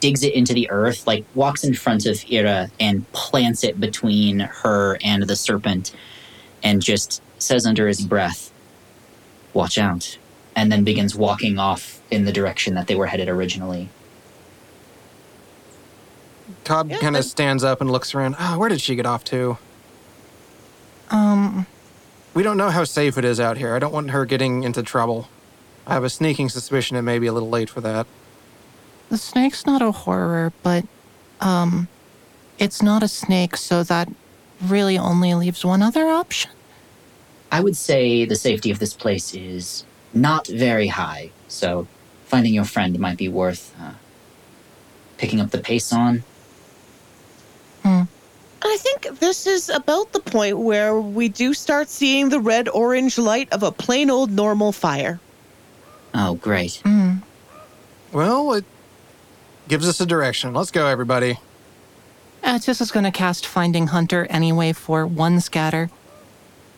[0.00, 4.40] digs it into the earth, like walks in front of Ira and plants it between
[4.40, 5.92] her and the serpent,
[6.62, 8.50] and just says under his breath,
[9.52, 10.18] "Watch out,"
[10.54, 13.88] and then begins walking off in the direction that they were headed originally.
[16.64, 18.36] Cobb Yeah, kind of stands up and looks around.
[18.38, 19.58] Ah, where did she get off to?
[21.10, 21.66] Um,
[22.34, 23.74] We don't know how safe it is out here.
[23.74, 25.28] I don't want her getting into trouble.
[25.86, 28.06] I have a sneaking suspicion it may be a little late for that.
[29.08, 30.84] the snake's not a horror, but,
[31.40, 31.86] um,
[32.58, 34.08] it's not a snake, so that
[34.60, 36.50] really only leaves one other option.
[37.52, 41.86] I would say the safety of this place is not very high, so
[42.24, 43.92] finding your friend might be worth uh,
[45.18, 46.24] picking up the pace on.
[48.66, 53.16] I think this is about the point where we do start seeing the red orange
[53.16, 55.20] light of a plain old normal fire.
[56.14, 56.80] Oh, great.
[56.84, 57.22] Mm.
[58.12, 58.64] Well, it
[59.68, 60.52] gives us a direction.
[60.54, 61.38] Let's go, everybody.
[62.42, 65.90] Attis is gonna cast Finding Hunter anyway for one scatter.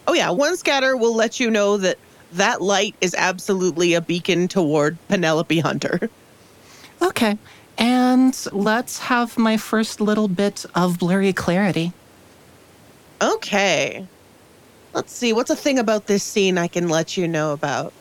[0.06, 1.98] Oh, yeah, one scatter will let you know that
[2.32, 6.10] that light is absolutely a beacon toward Penelope Hunter.
[7.00, 7.38] Okay.
[7.78, 11.92] And let's have my first little bit of blurry clarity.
[13.22, 14.06] Okay.
[14.92, 17.92] Let's see, what's a thing about this scene I can let you know about?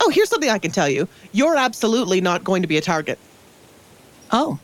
[0.00, 1.06] Oh, here's something I can tell you.
[1.32, 3.18] You're absolutely not going to be a target.
[4.30, 4.58] Oh.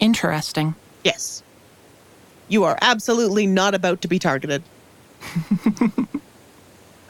[0.00, 0.74] Interesting.
[1.04, 1.42] Yes.
[2.48, 4.62] You are absolutely not about to be targeted.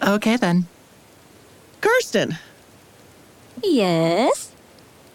[0.02, 0.66] Okay then.
[1.81, 2.38] Kirsten,
[3.62, 4.47] Yes.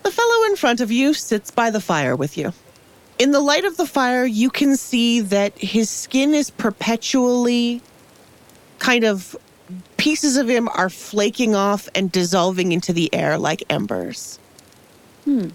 [0.03, 2.53] The fellow in front of you sits by the fire with you.
[3.19, 7.81] In the light of the fire, you can see that his skin is perpetually
[8.79, 9.35] kind of
[9.97, 14.39] pieces of him are flaking off and dissolving into the air like embers.
[15.23, 15.49] Hmm.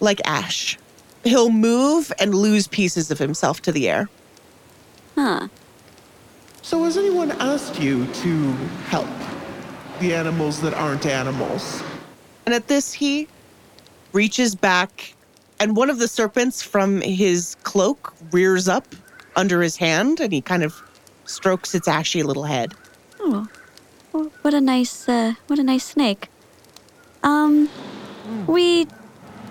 [0.00, 0.78] Like ash.
[1.24, 4.08] He'll move and lose pieces of himself to the air.
[5.14, 5.48] Huh.
[6.62, 8.52] So has anyone asked you to
[8.88, 9.08] help
[10.00, 11.82] the animals that aren't animals?
[12.46, 13.26] And at this, he
[14.12, 15.14] reaches back,
[15.60, 18.86] and one of the serpents from his cloak rears up
[19.36, 20.80] under his hand, and he kind of
[21.24, 22.74] strokes its ashy little head.
[23.20, 23.48] Oh,
[24.12, 26.28] Wh- what a nice, uh, what a nice snake.
[27.22, 27.68] Um,
[28.46, 28.86] we,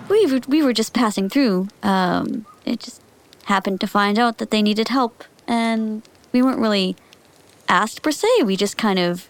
[0.08, 1.68] we, were- we were just passing through.
[1.82, 3.02] Um, it just
[3.46, 6.02] happened to find out that they needed help, and
[6.32, 6.96] we weren't really
[7.68, 8.28] asked per se.
[8.44, 9.28] We just kind of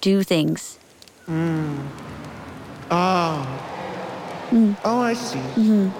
[0.00, 0.78] do things.
[1.28, 1.78] Ah.
[2.90, 3.46] Ah.
[4.84, 5.90] Oh, I see.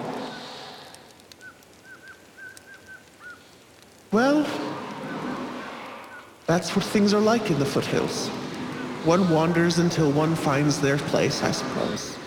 [4.11, 4.45] Well,
[6.47, 8.27] that's what things are like in the foothills.
[9.05, 12.17] One wanders until one finds their place, I suppose.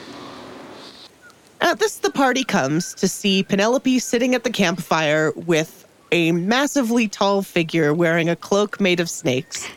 [1.61, 7.07] At this, the party comes to see Penelope sitting at the campfire with a massively
[7.07, 9.69] tall figure wearing a cloak made of snakes.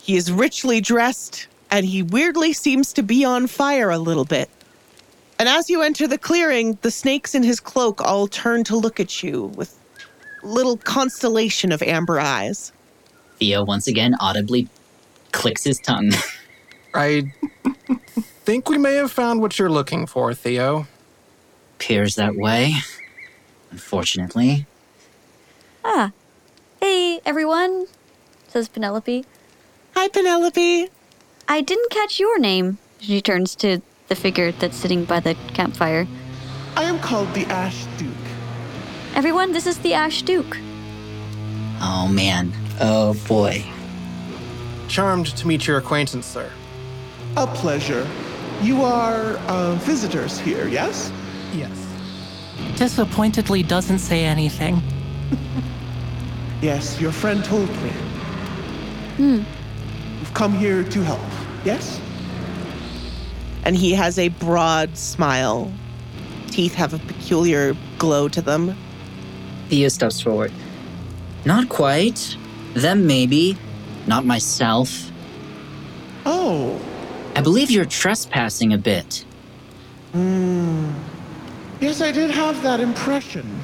[0.00, 4.48] He is richly dressed, and he weirdly seems to be on fire a little bit.
[5.38, 9.00] And as you enter the clearing, the snakes in his cloak all turn to look
[9.00, 9.76] at you with
[10.44, 12.72] little constellation of amber eyes.
[13.38, 14.68] Theo once again audibly
[15.32, 16.12] clicks his tongue.
[16.94, 17.32] I
[18.44, 20.86] think we may have found what you're looking for, Theo.
[21.76, 22.74] Appears that way.
[23.70, 24.66] Unfortunately.
[25.82, 26.12] Ah,
[26.82, 27.86] hey everyone,
[28.46, 29.24] says Penelope.
[29.96, 30.90] Hi, Penelope.
[31.48, 32.78] I didn't catch your name.
[33.00, 36.06] She turns to the figure that's sitting by the campfire.
[36.76, 38.12] I am called the Ash Duke.
[39.14, 40.56] Everyone, this is the Ash Duke.
[41.80, 42.52] Oh man.
[42.80, 43.64] Oh boy.
[44.88, 46.50] Charmed to meet your acquaintance, sir.
[47.36, 48.06] A pleasure.
[48.62, 51.10] You are uh, visitors here, yes?
[51.52, 51.86] Yes.
[52.76, 54.80] Disappointedly doesn't say anything.
[56.62, 57.90] Yes, your friend told me.
[59.18, 59.46] You've
[60.34, 61.20] come here to help,
[61.64, 62.00] yes?
[63.64, 65.72] And he has a broad smile.
[66.48, 68.76] Teeth have a peculiar glow to them.
[69.68, 70.52] Theo steps forward.
[71.44, 72.36] Not quite.
[72.74, 73.56] Them maybe.
[74.06, 75.10] Not myself.
[76.26, 76.80] Oh,
[77.34, 79.24] I believe you're trespassing a bit.
[80.12, 80.92] Hmm.
[81.80, 83.60] Yes, I did have that impression.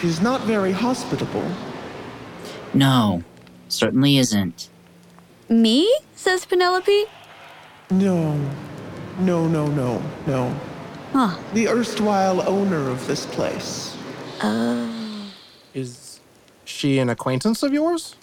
[0.00, 1.48] She's not very hospitable.
[2.74, 3.22] No,
[3.68, 4.70] certainly isn't.
[5.52, 5.94] Me?
[6.16, 7.04] says Penelope.
[7.90, 8.34] No,
[9.18, 10.58] no, no, no, no.
[11.12, 11.36] Huh.
[11.52, 13.94] The erstwhile owner of this place.
[14.42, 15.30] Oh.
[15.74, 16.20] Is
[16.64, 18.16] she an acquaintance of yours?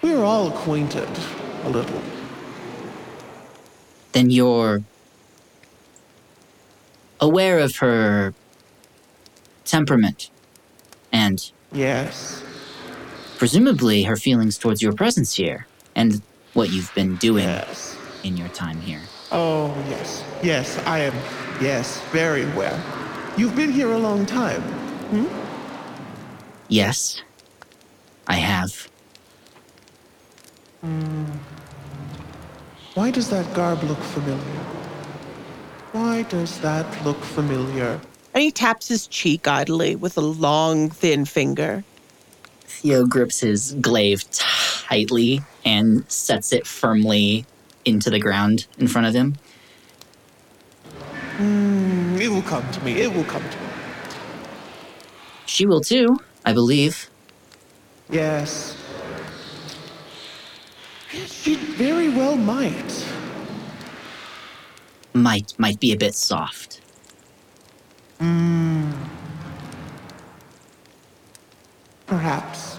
[0.00, 1.08] We're all acquainted,
[1.64, 2.00] a little.
[4.12, 4.82] Then you're
[7.20, 8.34] aware of her
[9.64, 10.30] temperament
[11.12, 12.42] and Yes.
[13.42, 16.22] Presumably her feelings towards your presence here and
[16.54, 17.96] what you've been doing Yes.
[18.22, 19.00] in your time here.
[19.32, 20.22] Oh, yes.
[20.44, 21.14] Yes, I am.
[21.60, 22.78] Yes, very well.
[23.36, 24.62] You've been here a long time.
[25.10, 25.26] Hmm?
[26.68, 27.20] Yes,
[28.28, 28.88] I have.
[32.94, 34.62] Why does that garb look familiar?
[35.90, 38.00] Why does that look familiar?
[38.34, 41.82] And he taps his cheek idly with a long, thin finger.
[42.80, 47.44] Theo grips his glaive tightly and sets it firmly
[47.84, 49.36] into the ground in front of him.
[51.38, 53.00] Mm, It will come to me.
[53.00, 53.66] It will come to me.
[55.46, 57.08] She will too, I believe.
[58.10, 58.76] Yes.
[61.12, 63.06] Yes, she very well might.
[65.14, 66.80] Might might be a bit soft.
[72.12, 72.76] Perhaps.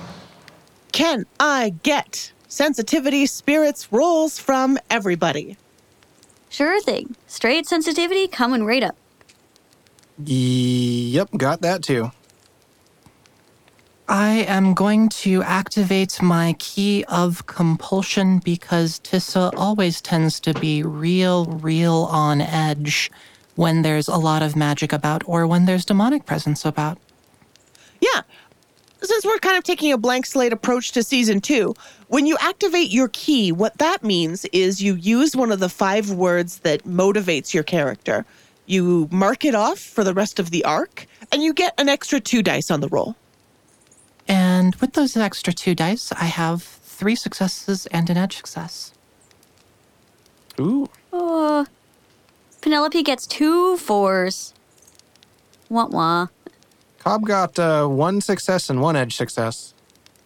[0.91, 5.57] Can I get sensitivity spirits rolls from everybody?
[6.49, 7.15] Sure thing.
[7.25, 8.95] Straight sensitivity coming right up.
[10.23, 12.11] Yep, got that too.
[14.07, 20.83] I am going to activate my key of compulsion because Tissa always tends to be
[20.83, 23.09] real, real on edge
[23.55, 26.99] when there's a lot of magic about or when there's demonic presence about.
[27.99, 28.21] Yeah.
[29.03, 31.75] Since we're kind of taking a blank slate approach to season two,
[32.07, 36.09] when you activate your key, what that means is you use one of the five
[36.09, 38.25] words that motivates your character.
[38.65, 42.21] You mark it off for the rest of the arc, and you get an extra
[42.21, 43.17] two dice on the roll.
[44.25, 48.93] And with those extra two dice, I have three successes and an edge success.
[50.61, 50.89] Ooh.
[51.11, 51.65] Oh.
[52.61, 54.53] Penelope gets two fours.
[55.67, 56.27] Wah wah.
[57.03, 59.73] Cobb got uh, one success and one edge success.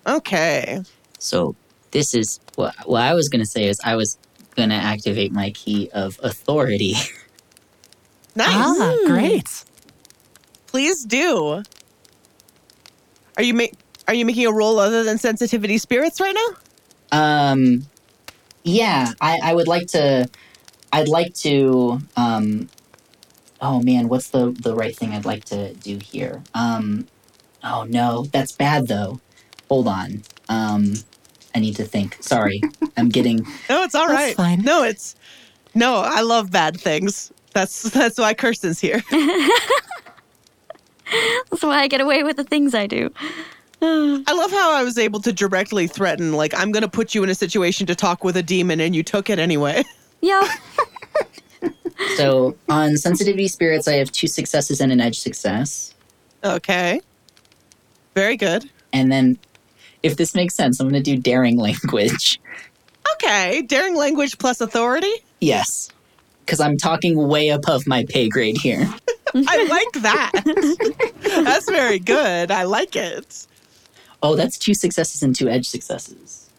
[0.06, 0.84] Okay.
[1.18, 1.56] So
[1.92, 4.18] this is what what I was gonna say is I was
[4.56, 6.94] gonna activate my key of authority.
[8.36, 8.54] Nice.
[8.54, 9.64] Ah, great.
[10.68, 11.64] Please do.
[13.36, 13.74] Are you ma-
[14.08, 17.50] are you making a roll other than sensitivity spirits right now?
[17.52, 17.88] Um,
[18.64, 20.30] yeah, I, I would like to.
[20.94, 22.00] I'd like to.
[22.16, 22.70] Um,
[23.62, 26.44] oh man, what's the the right thing I'd like to do here?
[26.54, 27.08] Um,
[27.64, 29.20] oh no, that's bad though.
[29.70, 30.24] Hold on.
[30.50, 30.94] Um,
[31.56, 32.18] I need to think.
[32.22, 32.62] Sorry,
[32.96, 33.46] I'm getting.
[33.70, 34.36] No, it's all right.
[34.36, 34.62] Fine.
[34.62, 35.16] No, it's
[35.76, 35.98] no.
[35.98, 37.32] I love bad things.
[37.54, 39.04] That's that's why Kirsten's here.
[41.50, 43.10] That's why I get away with the things I do.
[43.82, 47.24] I love how I was able to directly threaten, like, I'm going to put you
[47.24, 49.86] in a situation to talk with a demon, and you took it anyway.
[50.20, 50.46] Yeah.
[52.16, 55.94] So on sensitivity spirits, I have two successes and an edge success.
[56.44, 57.02] okay.
[58.16, 58.70] Very good.
[58.94, 59.38] And then,
[60.02, 62.40] if this makes sense, I'm going to do daring language.
[63.14, 63.62] Okay.
[63.64, 65.12] Daring language plus authority.
[65.40, 65.90] Yes,
[66.46, 68.82] because I'm talking way above my pay grade here.
[69.36, 70.32] I like that.
[71.44, 72.50] That's very good.
[72.50, 73.46] I like it.
[74.24, 76.50] Oh, that's two successes and two edge successes.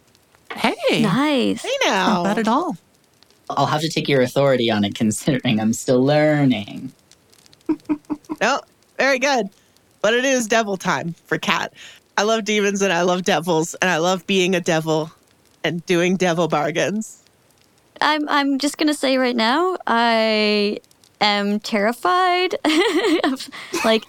[0.55, 1.63] Hey, nice.
[1.63, 2.23] Hey now.
[2.23, 2.77] not bad at all.
[3.51, 6.93] I'll have to take your authority on it, considering I'm still learning.
[8.41, 8.61] No,
[8.99, 9.49] very good.
[10.01, 11.73] But it is devil time for Cat.
[12.17, 15.11] I love demons and I love devils, and I love being a devil
[15.65, 17.23] and doing devil bargains.
[18.01, 20.79] I'm I'm just gonna say right now, I
[21.21, 22.55] am terrified.
[23.85, 24.05] like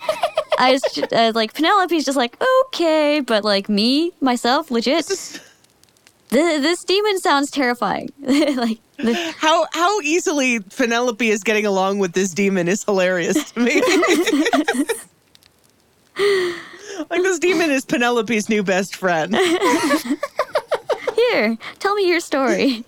[0.59, 2.37] I was ju- uh, like Penelope's just like
[2.67, 5.39] okay, but like me myself, legit.
[6.29, 8.09] Th- this demon sounds terrifying.
[8.19, 13.59] like the, How how easily Penelope is getting along with this demon is hilarious to
[13.59, 13.81] me.
[17.09, 19.35] like this demon is Penelope's new best friend.
[21.15, 22.83] here, tell me your story.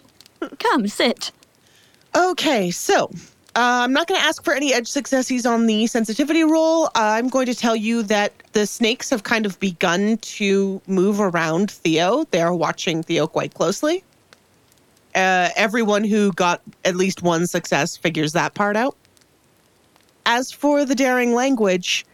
[0.59, 1.31] Come sit.
[2.15, 3.11] Okay, so
[3.53, 6.89] uh, I'm not going to ask for any edge successes on the sensitivity roll.
[6.95, 11.69] I'm going to tell you that the snakes have kind of begun to move around
[11.69, 12.23] Theo.
[12.31, 14.05] They are watching Theo quite closely.
[15.15, 18.95] Uh, everyone who got at least one success figures that part out.
[20.25, 22.05] As for the daring language,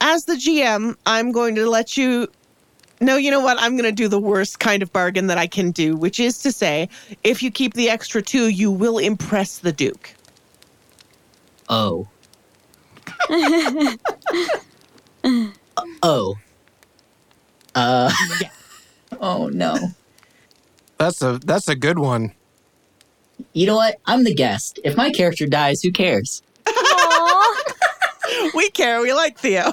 [0.00, 2.26] as the GM, I'm going to let you.
[3.00, 3.58] No, you know what?
[3.60, 6.38] I'm going to do the worst kind of bargain that I can do, which is
[6.38, 6.88] to say,
[7.24, 10.14] if you keep the extra two, you will impress the Duke.
[11.68, 12.08] Oh.
[16.02, 16.36] oh.
[17.74, 18.10] Uh.
[19.20, 19.76] oh no.
[20.98, 22.32] That's a that's a good one.
[23.52, 24.00] You know what?
[24.06, 24.78] I'm the guest.
[24.84, 26.42] If my character dies, who cares?
[28.54, 29.00] We care.
[29.00, 29.72] We like Theo.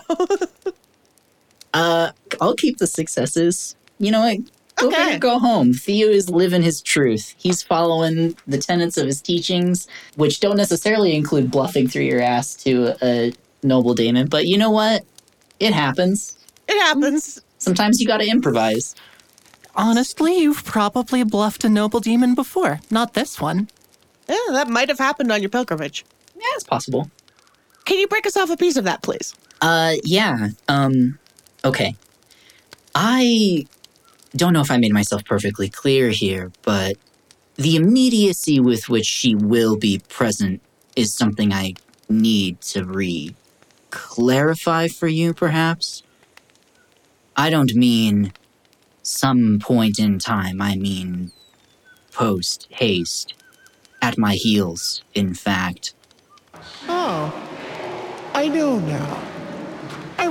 [1.74, 2.12] Uh,
[2.42, 3.76] I'll keep the successes.
[4.00, 4.38] You know what?
[4.76, 5.16] Go big Okay.
[5.16, 5.74] or go home.
[5.74, 7.36] Theo is living his truth.
[7.38, 12.56] He's following the tenets of his teachings, which don't necessarily include bluffing through your ass
[12.64, 14.28] to a noble daemon.
[14.28, 15.04] But you know what?
[15.60, 16.38] It happens.
[16.68, 17.40] it happens.
[17.60, 18.96] Sometimes you gotta improvise.
[19.76, 22.80] Honestly, you've probably bluffed a noble demon before.
[22.92, 23.70] Not this one.
[24.30, 26.06] Yeah, that might have happened on your pilgrimage.
[26.36, 27.10] Yeah, it's possible.
[27.86, 29.34] Can you break us off a piece of that, please?
[29.62, 30.50] Uh, yeah.
[30.68, 31.18] Um,
[31.64, 31.96] okay.
[32.96, 33.66] I
[34.36, 36.98] don't know if I made myself perfectly clear here, but
[37.56, 40.62] the immediacy with which she will be present
[40.96, 41.74] is something I
[42.10, 43.36] need to re
[43.90, 46.04] clarify for you, perhaps.
[47.36, 48.34] I don't mean
[49.04, 51.32] some point in time, I mean
[52.12, 53.34] post haste.
[54.02, 55.94] At my heels, in fact.
[56.90, 57.34] Oh,
[58.34, 59.33] I know now.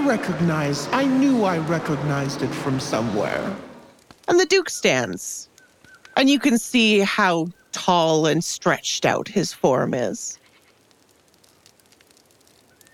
[0.02, 3.56] I recognize, I knew I recognized it from somewhere.
[4.26, 5.48] And the Duke stands.
[6.16, 10.40] And you can see how tall and stretched out his form is.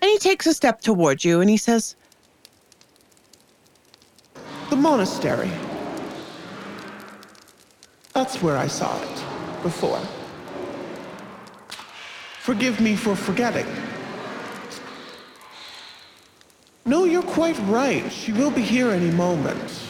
[0.03, 1.95] And he takes a step toward you and he says,
[4.69, 5.49] The monastery.
[8.13, 9.23] That's where I saw it
[9.63, 9.99] before.
[12.41, 13.65] Forgive me for forgetting.
[16.89, 18.11] No, you're quite right.
[18.11, 19.89] She will be here any moment.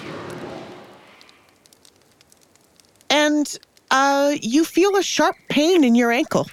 [3.30, 3.60] and
[3.92, 6.48] uh, you feel a sharp pain in your ankle.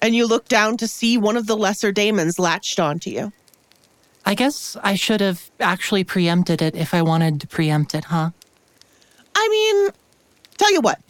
[0.00, 3.32] And you look down to see one of the lesser daemons latched onto you.
[4.24, 8.30] I guess I should have actually preempted it if I wanted to preempt it, huh?
[9.34, 9.90] I mean,
[10.56, 11.00] tell you what.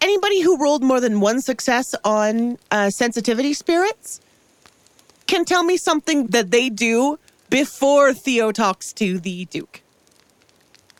[0.00, 4.20] Anybody who rolled more than one success on uh, sensitivity spirits
[5.32, 7.18] can tell me something that they do
[7.48, 9.80] before Theo talks to the Duke.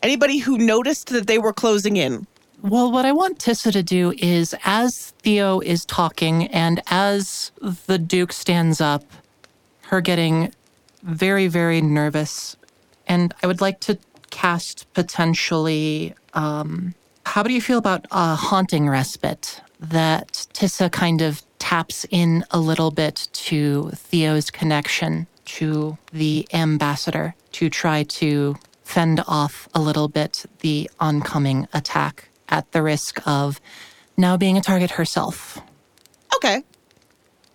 [0.02, 2.26] Anybody who noticed that they were closing in.
[2.62, 7.52] Well, what I want Tissa to do is, as Theo is talking and as
[7.86, 9.04] the Duke stands up,
[9.90, 10.54] her getting
[11.02, 12.56] very, very nervous,
[13.06, 13.98] and I would like to
[14.30, 16.14] cast potentially.
[16.32, 16.94] Um,
[17.26, 22.58] how do you feel about a haunting respite that Tissa kind of taps in a
[22.58, 30.08] little bit to Theo's connection to the ambassador to try to fend off a little
[30.08, 33.60] bit the oncoming attack at the risk of
[34.16, 35.60] now being a target herself.
[36.34, 36.64] Okay.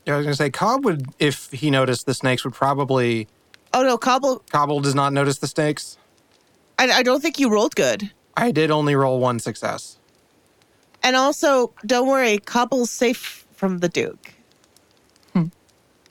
[0.06, 3.28] Yeah, I was gonna say Cobb would, if he noticed the snakes, would probably.
[3.74, 5.98] Oh no, Cobble, Cobble does not notice the snakes.
[6.80, 8.10] I, I don't think you rolled good.
[8.38, 9.98] I did only roll one success.
[11.04, 14.34] And also, don't worry, Cobble's safe from the Duke.
[15.34, 15.46] Hmm.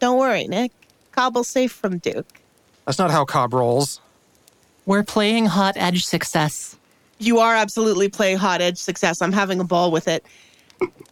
[0.01, 0.72] Don't worry, Nick.
[1.12, 2.40] Cobble's safe from Duke.
[2.84, 4.01] That's not how Cobb rolls.
[4.84, 6.76] We're playing hot edge success.
[7.18, 9.22] You are absolutely playing hot edge success.
[9.22, 10.26] I'm having a ball with it.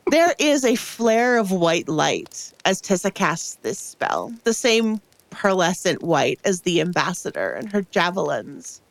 [0.09, 6.03] There is a flare of white light as Tessa casts this spell, the same pearlescent
[6.03, 8.83] white as the ambassador and her javelins.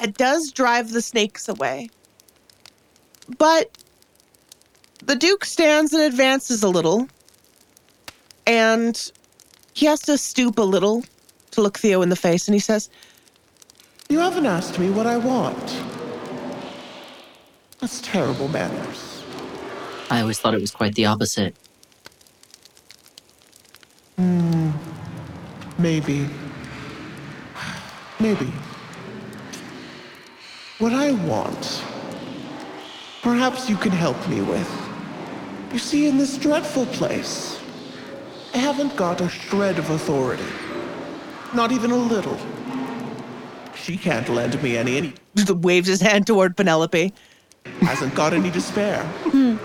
[0.00, 1.88] It does drive the snakes away.
[3.38, 3.76] But
[5.04, 7.08] the Duke stands and advances a little,
[8.46, 9.12] and
[9.74, 11.04] he has to stoop a little
[11.52, 12.88] to look Theo in the face, and he says,
[14.08, 15.82] You haven't asked me what I want.
[17.80, 19.22] That's terrible manners.
[20.10, 21.54] I always thought it was quite the opposite.
[24.16, 24.70] Hmm.
[25.78, 26.28] Maybe.
[28.18, 28.50] Maybe.
[30.78, 31.82] What I want,
[33.22, 34.85] perhaps you can help me with.
[35.72, 37.60] You see, in this dreadful place,
[38.54, 40.46] I haven't got a shred of authority.
[41.54, 42.38] Not even a little.
[43.74, 47.12] She can't lend me any, he waves his hand toward Penelope.
[47.80, 49.04] hasn't got any to spare.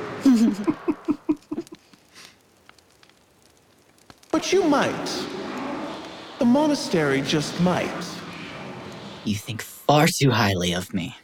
[4.32, 5.26] but you might.
[6.40, 7.90] The monastery just might.
[9.24, 11.16] You think far too highly of me.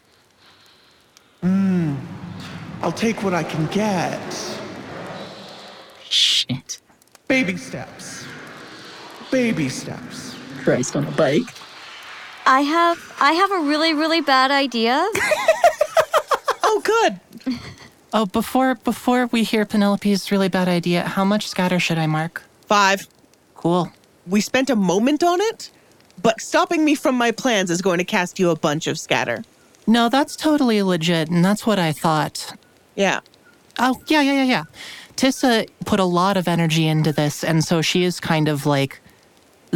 [1.42, 1.96] Hmm.
[2.82, 4.57] I'll take what I can get.
[6.50, 6.80] Shit.
[7.28, 8.26] Baby steps.
[9.32, 10.36] Baby steps.
[10.64, 11.44] Christ on a bike.
[12.46, 15.08] I have I have a really really bad idea.
[16.70, 17.60] Oh, good.
[18.14, 22.44] Oh, before before we hear Penelope's really bad idea, how much scatter should I mark?
[22.66, 23.08] Five.
[23.56, 23.90] Cool.
[24.28, 25.72] We spent a moment on it,
[26.22, 29.46] but stopping me from my plans is going to cast you a bunch of scatter.
[29.88, 32.54] No, that's totally legit, and that's what I thought.
[32.96, 33.22] Yeah.
[33.80, 34.64] Oh, yeah, yeah, yeah, yeah.
[35.18, 39.02] Tissa put a lot of energy into this, and so she is kind of like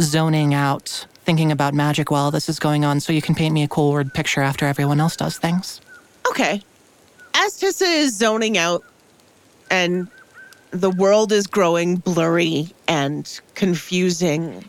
[0.00, 3.64] zoning out, thinking about magic while this is going on, so you can paint me
[3.64, 5.80] a cool word picture after everyone else does things.
[6.28, 6.62] Okay.
[7.34, 8.84] As Tissa is zoning out
[9.70, 10.06] and
[10.70, 14.64] the world is growing blurry and confusing,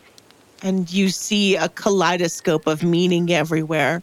[0.63, 4.01] and you see a kaleidoscope of meaning everywhere,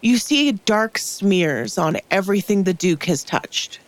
[0.00, 3.80] you see dark smears on everything the Duke has touched.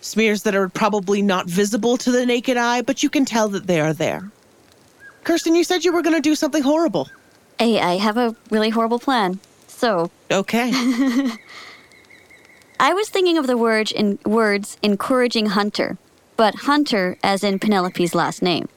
[0.00, 3.66] Smears that are probably not visible to the naked eye, but you can tell that
[3.66, 4.30] they are there.
[5.24, 7.08] Kirsten, you said you were going to do something horrible.
[7.58, 9.40] Hey, I have a really horrible plan.
[9.66, 10.70] So, Okay.
[12.78, 15.96] I was thinking of the word in words encouraging Hunter,
[16.36, 18.68] but Hunter as in Penelope's last name.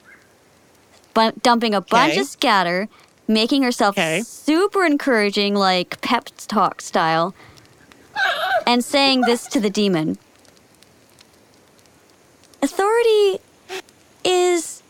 [1.14, 2.22] But dumping a bunch Okay.
[2.22, 2.88] of scatter,
[3.28, 4.22] making herself Okay.
[4.22, 7.36] super encouraging, like pep talk style,
[8.66, 10.18] and saying this to the demon.
[12.62, 13.40] Authority
[14.24, 14.84] is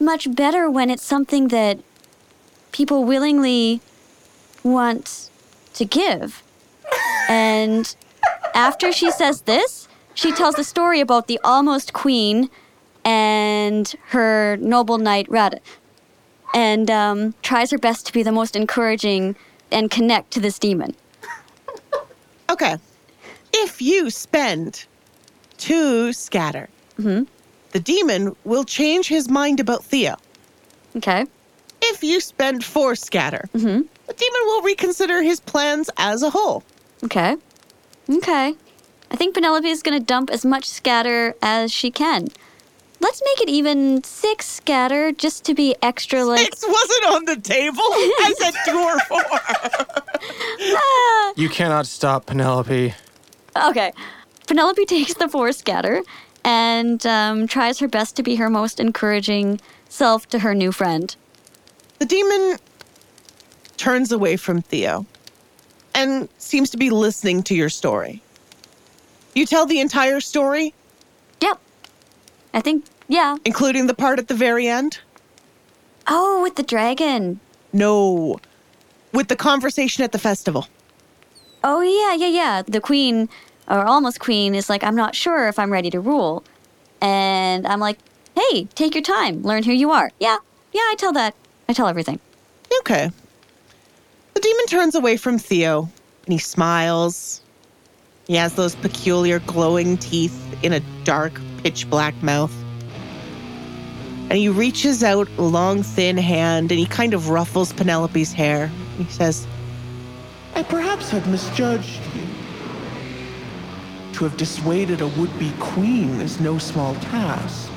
[0.00, 1.78] much better when it's something that
[2.72, 3.80] people willingly
[4.62, 5.30] want
[5.74, 6.42] to give.
[7.28, 7.94] And
[8.54, 12.50] after she says this, she tells the story about the almost queen
[13.04, 15.60] and her noble knight Radith,
[16.54, 19.36] and um, tries her best to be the most encouraging
[19.70, 20.94] and connect to this demon.
[22.48, 22.76] Okay.
[23.52, 24.86] If you spend
[25.58, 27.24] two scatter, mm-hmm.
[27.72, 30.16] the demon will change his mind about Theo.
[30.96, 31.26] Okay.
[31.82, 33.82] If you spend four scatter, mm-hmm.
[34.06, 36.62] the demon will reconsider his plans as a whole.
[37.02, 37.36] Okay.
[38.08, 38.54] Okay.
[39.10, 42.28] I think Penelope is going to dump as much scatter as she can.
[43.00, 46.40] Let's make it even six scatter just to be extra like.
[46.40, 47.76] Six wasn't on the table.
[47.82, 49.22] I said two or four.
[50.76, 51.32] Ah.
[51.36, 52.94] You cannot stop Penelope.
[53.68, 53.92] Okay.
[54.46, 56.02] Penelope takes the four scatter
[56.44, 61.16] and um, tries her best to be her most encouraging self to her new friend.
[61.98, 62.58] The demon
[63.76, 65.06] turns away from Theo
[65.94, 68.22] and seems to be listening to your story.
[69.34, 70.74] You tell the entire story,
[71.40, 71.58] Yep.
[72.52, 73.36] I think, yeah.
[73.44, 74.98] including the part at the very end?
[76.06, 77.40] Oh, with the dragon.
[77.72, 78.38] No.
[79.12, 80.68] With the conversation at the festival.
[81.62, 82.62] Oh, yeah, yeah, yeah.
[82.62, 83.28] The queen,
[83.68, 86.44] or almost queen, is like, I'm not sure if I'm ready to rule.
[87.00, 87.98] And I'm like,
[88.34, 90.10] hey, take your time, learn who you are.
[90.20, 90.38] Yeah,
[90.72, 91.34] yeah, I tell that.
[91.68, 92.20] I tell everything.
[92.80, 93.10] Okay.
[94.34, 95.88] The demon turns away from Theo
[96.26, 97.40] and he smiles.
[98.26, 102.52] He has those peculiar glowing teeth in a dark, pitch black mouth.
[104.30, 108.70] And he reaches out a long, thin hand and he kind of ruffles Penelope's hair.
[108.98, 109.46] He says,
[110.54, 112.22] I perhaps have misjudged you.
[114.24, 117.70] To have dissuaded a would be queen is no small task.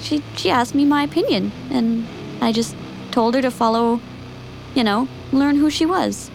[0.00, 2.06] She, she asked me my opinion, and
[2.40, 2.74] I just
[3.10, 4.00] told her to follow,
[4.74, 6.30] you know, learn who she was.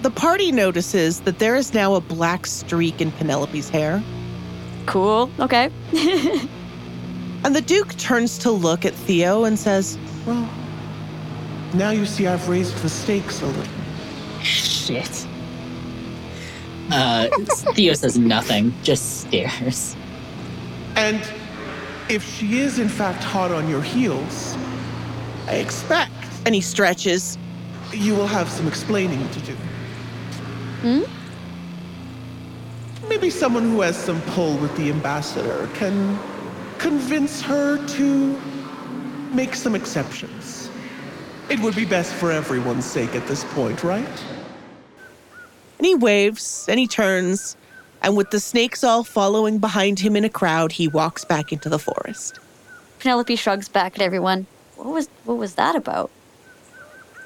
[0.00, 4.02] The party notices that there is now a black streak in Penelope's hair.
[4.86, 5.30] Cool.
[5.40, 5.70] Okay.
[7.44, 10.48] And the Duke turns to look at Theo and says, Well,
[11.74, 13.64] now you see I've raised the stakes a little.
[14.42, 15.26] Shit.
[16.92, 17.28] Uh,
[17.74, 19.96] Theo says nothing, just stares.
[20.94, 21.22] And
[22.10, 24.56] if she is in fact hot on your heels,
[25.46, 26.12] I expect
[26.44, 27.38] and he stretches.
[27.92, 29.52] you will have some explaining to do.
[30.82, 31.02] Hmm?
[33.08, 36.18] Maybe someone who has some pull with the ambassador can
[36.78, 38.40] convince her to
[39.32, 40.70] make some exceptions.
[41.48, 44.24] It would be best for everyone's sake at this point, right?
[45.82, 47.56] And he waves and he turns,
[48.02, 51.68] and with the snakes all following behind him in a crowd, he walks back into
[51.68, 52.38] the forest.
[53.00, 54.46] Penelope shrugs back at everyone.
[54.76, 56.12] What was what was that about?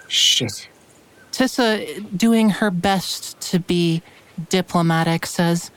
[0.08, 0.70] Shit.
[1.32, 4.00] Tissa, doing her best to be
[4.48, 5.70] diplomatic, says,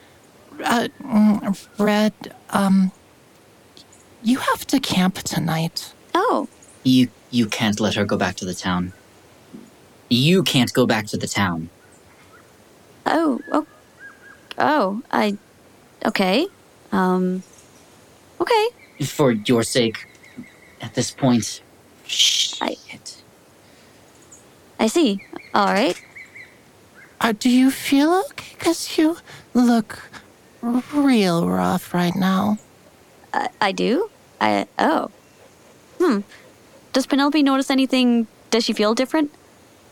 [0.64, 2.14] uh, mm, Red,
[2.52, 2.94] um,
[4.24, 5.92] you have to camp tonight.
[6.14, 6.48] Oh,
[6.86, 8.94] You you can't let her go back to the town.
[10.08, 11.70] You can't go back to the town.
[13.10, 13.66] Oh, oh,
[14.58, 15.38] oh, I,
[16.06, 16.48] okay,
[16.92, 17.44] um,
[18.40, 18.68] okay.
[19.04, 20.06] For your sake,
[20.82, 21.62] at this point.
[22.06, 22.62] Shit.
[22.62, 22.76] I
[24.80, 25.22] I see.
[25.54, 26.02] All right.
[27.20, 28.56] Uh, do you feel okay?
[28.58, 29.18] Because you
[29.54, 30.00] look
[30.62, 32.58] real rough right now.
[33.34, 34.10] I, I do.
[34.40, 35.12] I oh.
[36.00, 36.20] Hmm.
[36.94, 38.28] Does Penelope notice anything?
[38.52, 39.32] Does she feel different?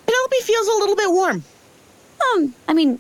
[0.05, 1.43] Penelope feels a little bit warm.
[2.33, 2.99] Um, I mean,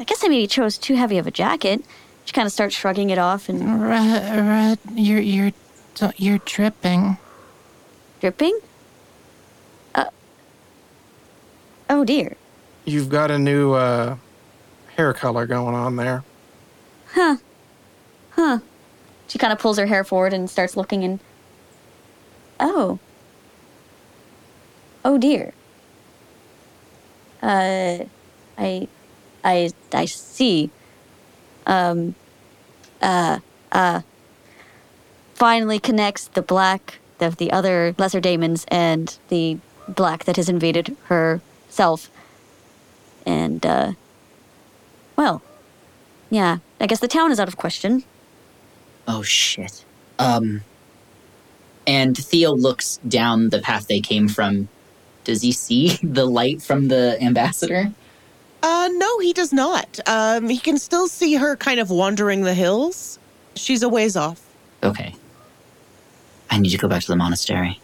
[0.00, 1.84] I guess I maybe chose too heavy of a jacket.
[2.24, 5.52] She kind of starts shrugging it off and Red, red, you're you're
[6.16, 7.18] you're dripping.
[8.20, 8.58] dripping.
[9.94, 10.06] Uh.
[11.90, 12.36] Oh dear.
[12.86, 14.16] You've got a new uh,
[14.96, 16.24] hair color going on there.
[17.12, 17.36] Huh.
[18.30, 18.60] Huh.
[19.28, 21.20] She kind of pulls her hair forward and starts looking and.
[22.58, 22.98] Oh.
[25.04, 25.52] Oh dear.
[27.42, 28.04] Uh,
[28.58, 28.88] I,
[29.44, 30.70] I, I see.
[31.66, 32.14] Um,
[33.02, 33.38] uh,
[33.72, 34.02] uh.
[35.34, 40.96] Finally connects the black of the other lesser daemons and the black that has invaded
[41.04, 42.10] herself.
[43.26, 43.92] And, uh.
[45.16, 45.42] Well,
[46.30, 48.04] yeah, I guess the town is out of question.
[49.06, 49.84] Oh shit.
[50.18, 50.62] Um
[51.86, 54.68] and Theo looks down the path they came from.
[55.24, 57.92] Does he see the light from the ambassador?
[58.62, 59.98] Uh, no, he does not.
[60.06, 63.18] Um, he can still see her kind of wandering the hills.
[63.56, 64.40] She's a ways off.
[64.82, 65.14] Okay.
[66.50, 67.80] I need to go back to the monastery.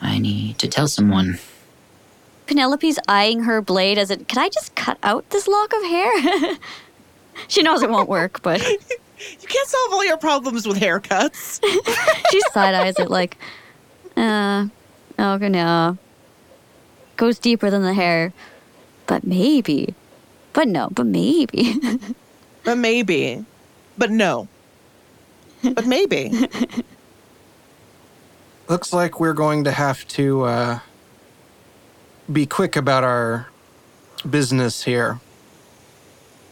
[0.00, 1.38] I need to tell someone.
[2.46, 4.28] Penelope's eyeing her blade as it.
[4.28, 6.56] Can I just cut out this lock of hair?
[7.48, 8.62] she knows it won't work, but
[9.40, 11.60] You can't solve all your problems with haircuts.
[12.30, 13.36] she side eyes it like,
[14.16, 14.66] uh,
[15.18, 15.98] okay, no.
[17.16, 18.32] Goes deeper than the hair,
[19.06, 19.94] but maybe.
[20.52, 21.80] But no, but maybe.
[22.64, 23.44] but maybe.
[23.98, 24.48] But no.
[25.62, 26.30] But maybe.
[28.68, 30.78] Looks like we're going to have to uh,
[32.32, 33.48] be quick about our
[34.28, 35.20] business here.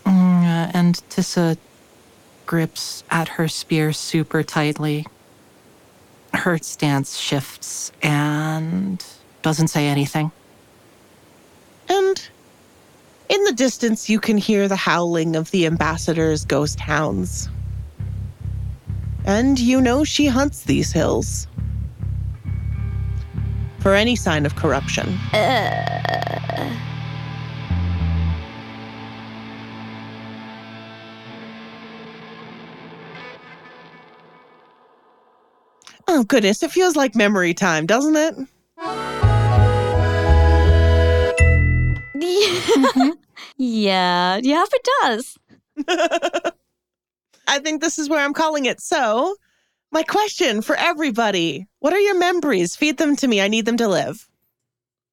[0.04, 1.56] Mm, uh, and Tissa
[2.44, 5.06] grips at her spear super tightly.
[6.34, 9.04] Her stance shifts and
[9.42, 10.32] doesn't say anything.
[11.88, 12.28] And
[13.28, 17.48] in the distance, you can hear the howling of the ambassador's ghost hounds.
[19.24, 21.46] And you know she hunts these hills
[23.78, 25.18] for any sign of corruption.
[36.08, 36.62] Oh, goodness.
[36.62, 38.34] It feels like memory time, doesn't it?
[42.76, 43.10] Mm-hmm.
[43.56, 45.38] yeah, yeah, it does.
[47.48, 48.80] I think this is where I'm calling it.
[48.80, 49.36] So,
[49.90, 52.76] my question for everybody what are your memories?
[52.76, 53.40] Feed them to me.
[53.40, 54.28] I need them to live.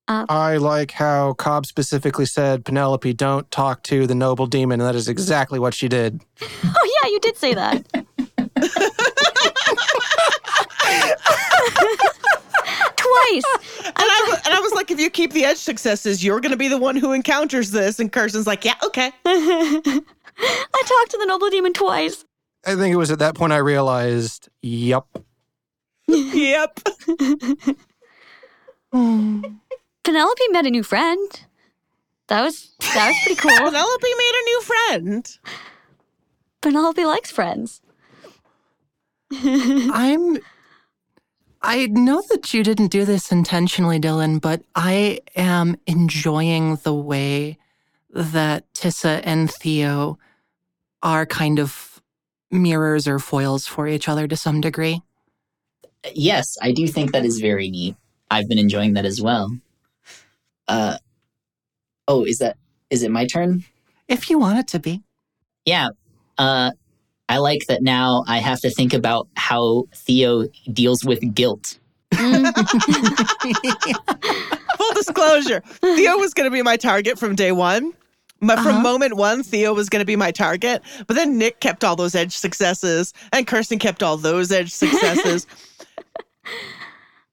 [0.07, 4.81] Uh, I like how Cobb specifically said, Penelope, don't talk to the noble demon.
[4.81, 6.21] And that is exactly what she did.
[6.63, 7.85] Oh, yeah, you did say that.
[13.27, 13.43] Twice.
[13.85, 16.51] And I, w- and I was like, if you keep the edge successes, you're going
[16.51, 17.99] to be the one who encounters this.
[17.99, 19.11] And Kirsten's like, yeah, okay.
[19.25, 20.01] I
[20.85, 22.25] talked to the noble demon twice.
[22.65, 25.05] I think it was at that point I realized, yep.
[26.07, 26.79] yep.
[28.91, 31.41] Penelope met a new friend.
[32.27, 33.51] That was that was pretty cool.
[33.57, 35.37] Penelope made a new friend.
[36.61, 37.81] Penelope likes friends.
[39.31, 40.37] I'm.
[41.61, 47.57] I know that you didn't do this intentionally, Dylan, but I am enjoying the way
[48.11, 50.17] that Tissa and Theo
[51.03, 52.01] are kind of
[52.51, 55.01] mirrors or foils for each other to some degree.
[56.13, 57.95] Yes, I do think that is very neat.
[58.31, 59.51] I've been enjoying that as well.
[60.67, 60.97] Uh
[62.07, 62.57] Oh, is that
[62.89, 63.65] is it my turn?
[64.07, 65.03] If you want it to be.
[65.65, 65.89] Yeah.
[66.37, 66.71] Uh
[67.29, 71.77] I like that now I have to think about how Theo deals with guilt.
[72.15, 72.43] Full
[74.95, 77.93] disclosure Theo was going to be my target from day one.
[78.41, 78.81] But from Uh-huh.
[78.81, 80.81] moment one, Theo was going to be my target.
[81.07, 85.45] But then Nick kept all those edge successes, and Kirsten kept all those edge successes.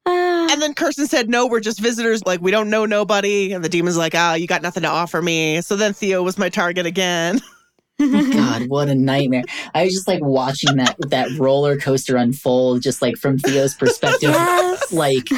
[0.08, 2.24] And then Kirsten said, No, we're just visitors.
[2.24, 3.52] Like, we don't know nobody.
[3.52, 5.60] And the demon's like, Ah, you got nothing to offer me.
[5.62, 7.40] So then Theo was my target again.
[8.32, 9.44] God, what a nightmare.
[9.74, 14.30] I was just like watching that that roller coaster unfold just like from Theo's perspective.
[14.30, 14.92] yes.
[14.92, 15.28] Like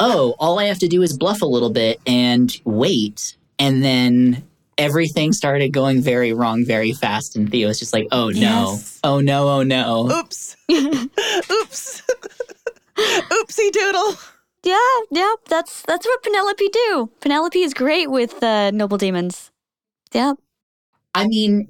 [0.00, 3.36] oh, all I have to do is bluff a little bit and wait.
[3.58, 4.42] And then
[4.76, 7.36] everything started going very wrong very fast.
[7.36, 9.00] And Theo's just like, oh no, Yes.
[9.04, 10.10] oh no, oh no.
[10.10, 10.56] Oops.
[10.70, 12.02] Oops.
[12.96, 14.14] Oopsie doodle.
[14.62, 14.78] Yeah,
[15.10, 17.10] yeah, that's that's what Penelope do.
[17.20, 19.50] Penelope is great with uh, noble demons.
[20.12, 20.34] Yeah.
[21.14, 21.68] I mean,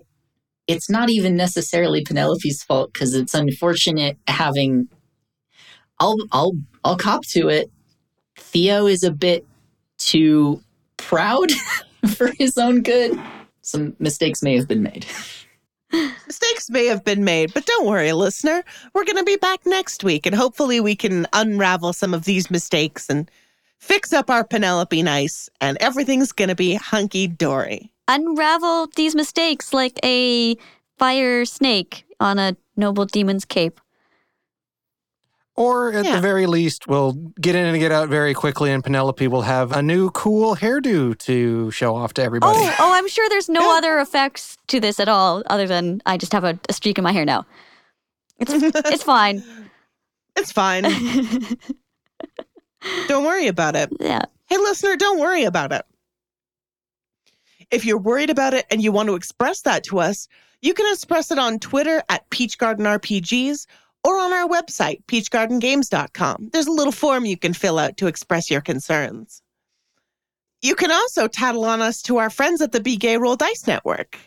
[0.67, 4.89] it's not even necessarily Penelope's fault because it's unfortunate having.
[6.01, 6.53] I'll I'll
[6.85, 7.71] I'll cop to it.
[8.37, 9.47] Theo is a bit
[9.99, 10.62] too
[10.97, 11.51] proud
[12.15, 13.19] for his own good.
[13.62, 15.07] Some mistakes may have been made.
[16.27, 18.65] Mistakes may have been made, but don't worry, listener.
[18.95, 22.51] We're going to be back next week, and hopefully, we can unravel some of these
[22.51, 23.31] mistakes and
[23.79, 27.93] fix up our Penelope nice, and everything's going to be hunky dory.
[28.09, 30.57] Unravel these mistakes like a
[30.99, 33.81] fire snake on a noble demon's cape.
[35.57, 36.17] Or at Yeah.
[36.17, 39.71] the very least, we'll get in and get out very quickly, and Penelope will have
[39.71, 42.59] a new cool hairdo to show off to everybody.
[42.59, 43.79] Oh, oh, I'm sure there's no Yeah.
[43.79, 47.05] other effects to this at all, other than I just have a, a streak in
[47.05, 47.47] my hair now.
[48.41, 48.53] It's
[48.93, 49.45] it's fine.
[50.35, 50.83] It's fine.
[53.07, 53.91] don't worry about it.
[54.01, 54.23] Yeah.
[54.49, 55.85] Hey, listener, don't worry about it.
[57.75, 60.29] If you're worried about it and you want to express that to us,
[60.62, 63.66] you can express it on Twitter at Peach Garden RPGs
[64.05, 66.51] or on our website, peachgardengames.com.
[66.53, 69.43] There's a little form you can fill out to express your concerns.
[70.62, 73.66] You can also tattle on us to our friends at the Be Gay Roll Dice
[73.66, 74.20] Network.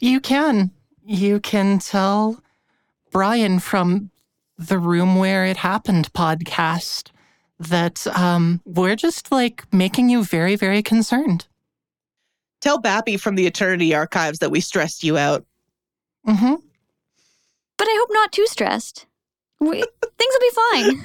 [0.00, 0.72] You can.
[1.04, 2.42] You can tell
[3.12, 4.10] Brian from
[4.58, 7.12] the Room Where It Happened podcast
[7.60, 11.46] that um, we're just like making you very, very concerned.
[12.62, 15.44] Tell Bappy from the Eternity Archives that we stressed you out.
[16.26, 16.54] Mm-hmm.
[17.76, 19.06] But I hope not too stressed.
[19.60, 19.90] We, things
[20.20, 20.50] will be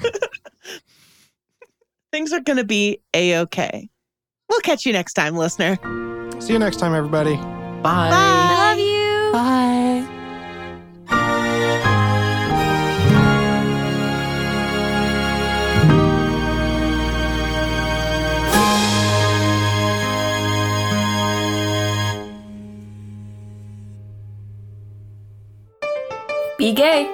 [0.00, 0.12] fine.
[2.10, 3.90] Things are going to be A OK.
[4.48, 5.76] We'll catch you next time, listener.
[6.40, 7.36] See you next time, everybody.
[7.36, 8.10] Bye.
[8.12, 8.57] I
[26.58, 27.06] Be gay.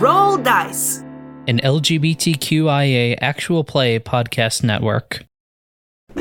[0.00, 0.98] Roll dice.
[1.46, 5.24] an LGBTQIA actual play podcast network.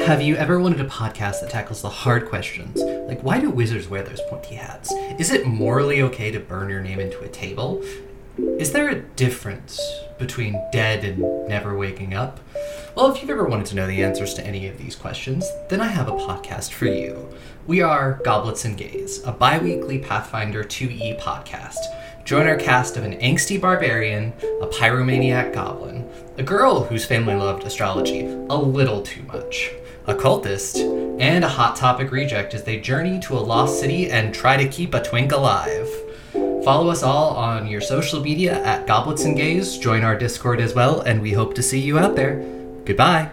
[0.06, 2.80] Have you ever wanted a podcast that tackles the hard questions?
[3.08, 4.92] Like, why do wizards wear those pointy hats?
[5.18, 7.84] Is it morally okay to burn your name into a table?
[8.38, 9.80] Is there a difference
[10.18, 12.40] between dead and never waking up?
[12.96, 15.80] Well, if you've ever wanted to know the answers to any of these questions, then
[15.80, 17.30] I have a podcast for you.
[17.68, 21.78] We are Goblets and Gays, a bi weekly Pathfinder 2e podcast.
[22.26, 26.10] Join our cast of an angsty barbarian, a pyromaniac goblin,
[26.40, 29.70] a girl whose family loved astrology a little too much,
[30.08, 30.80] a cultist,
[31.22, 34.68] and a hot topic reject as they journey to a lost city and try to
[34.68, 35.88] keep a twink alive.
[36.64, 40.74] Follow us all on your social media at Goblets and Gays, join our Discord as
[40.74, 42.38] well, and we hope to see you out there.
[42.86, 43.32] Goodbye.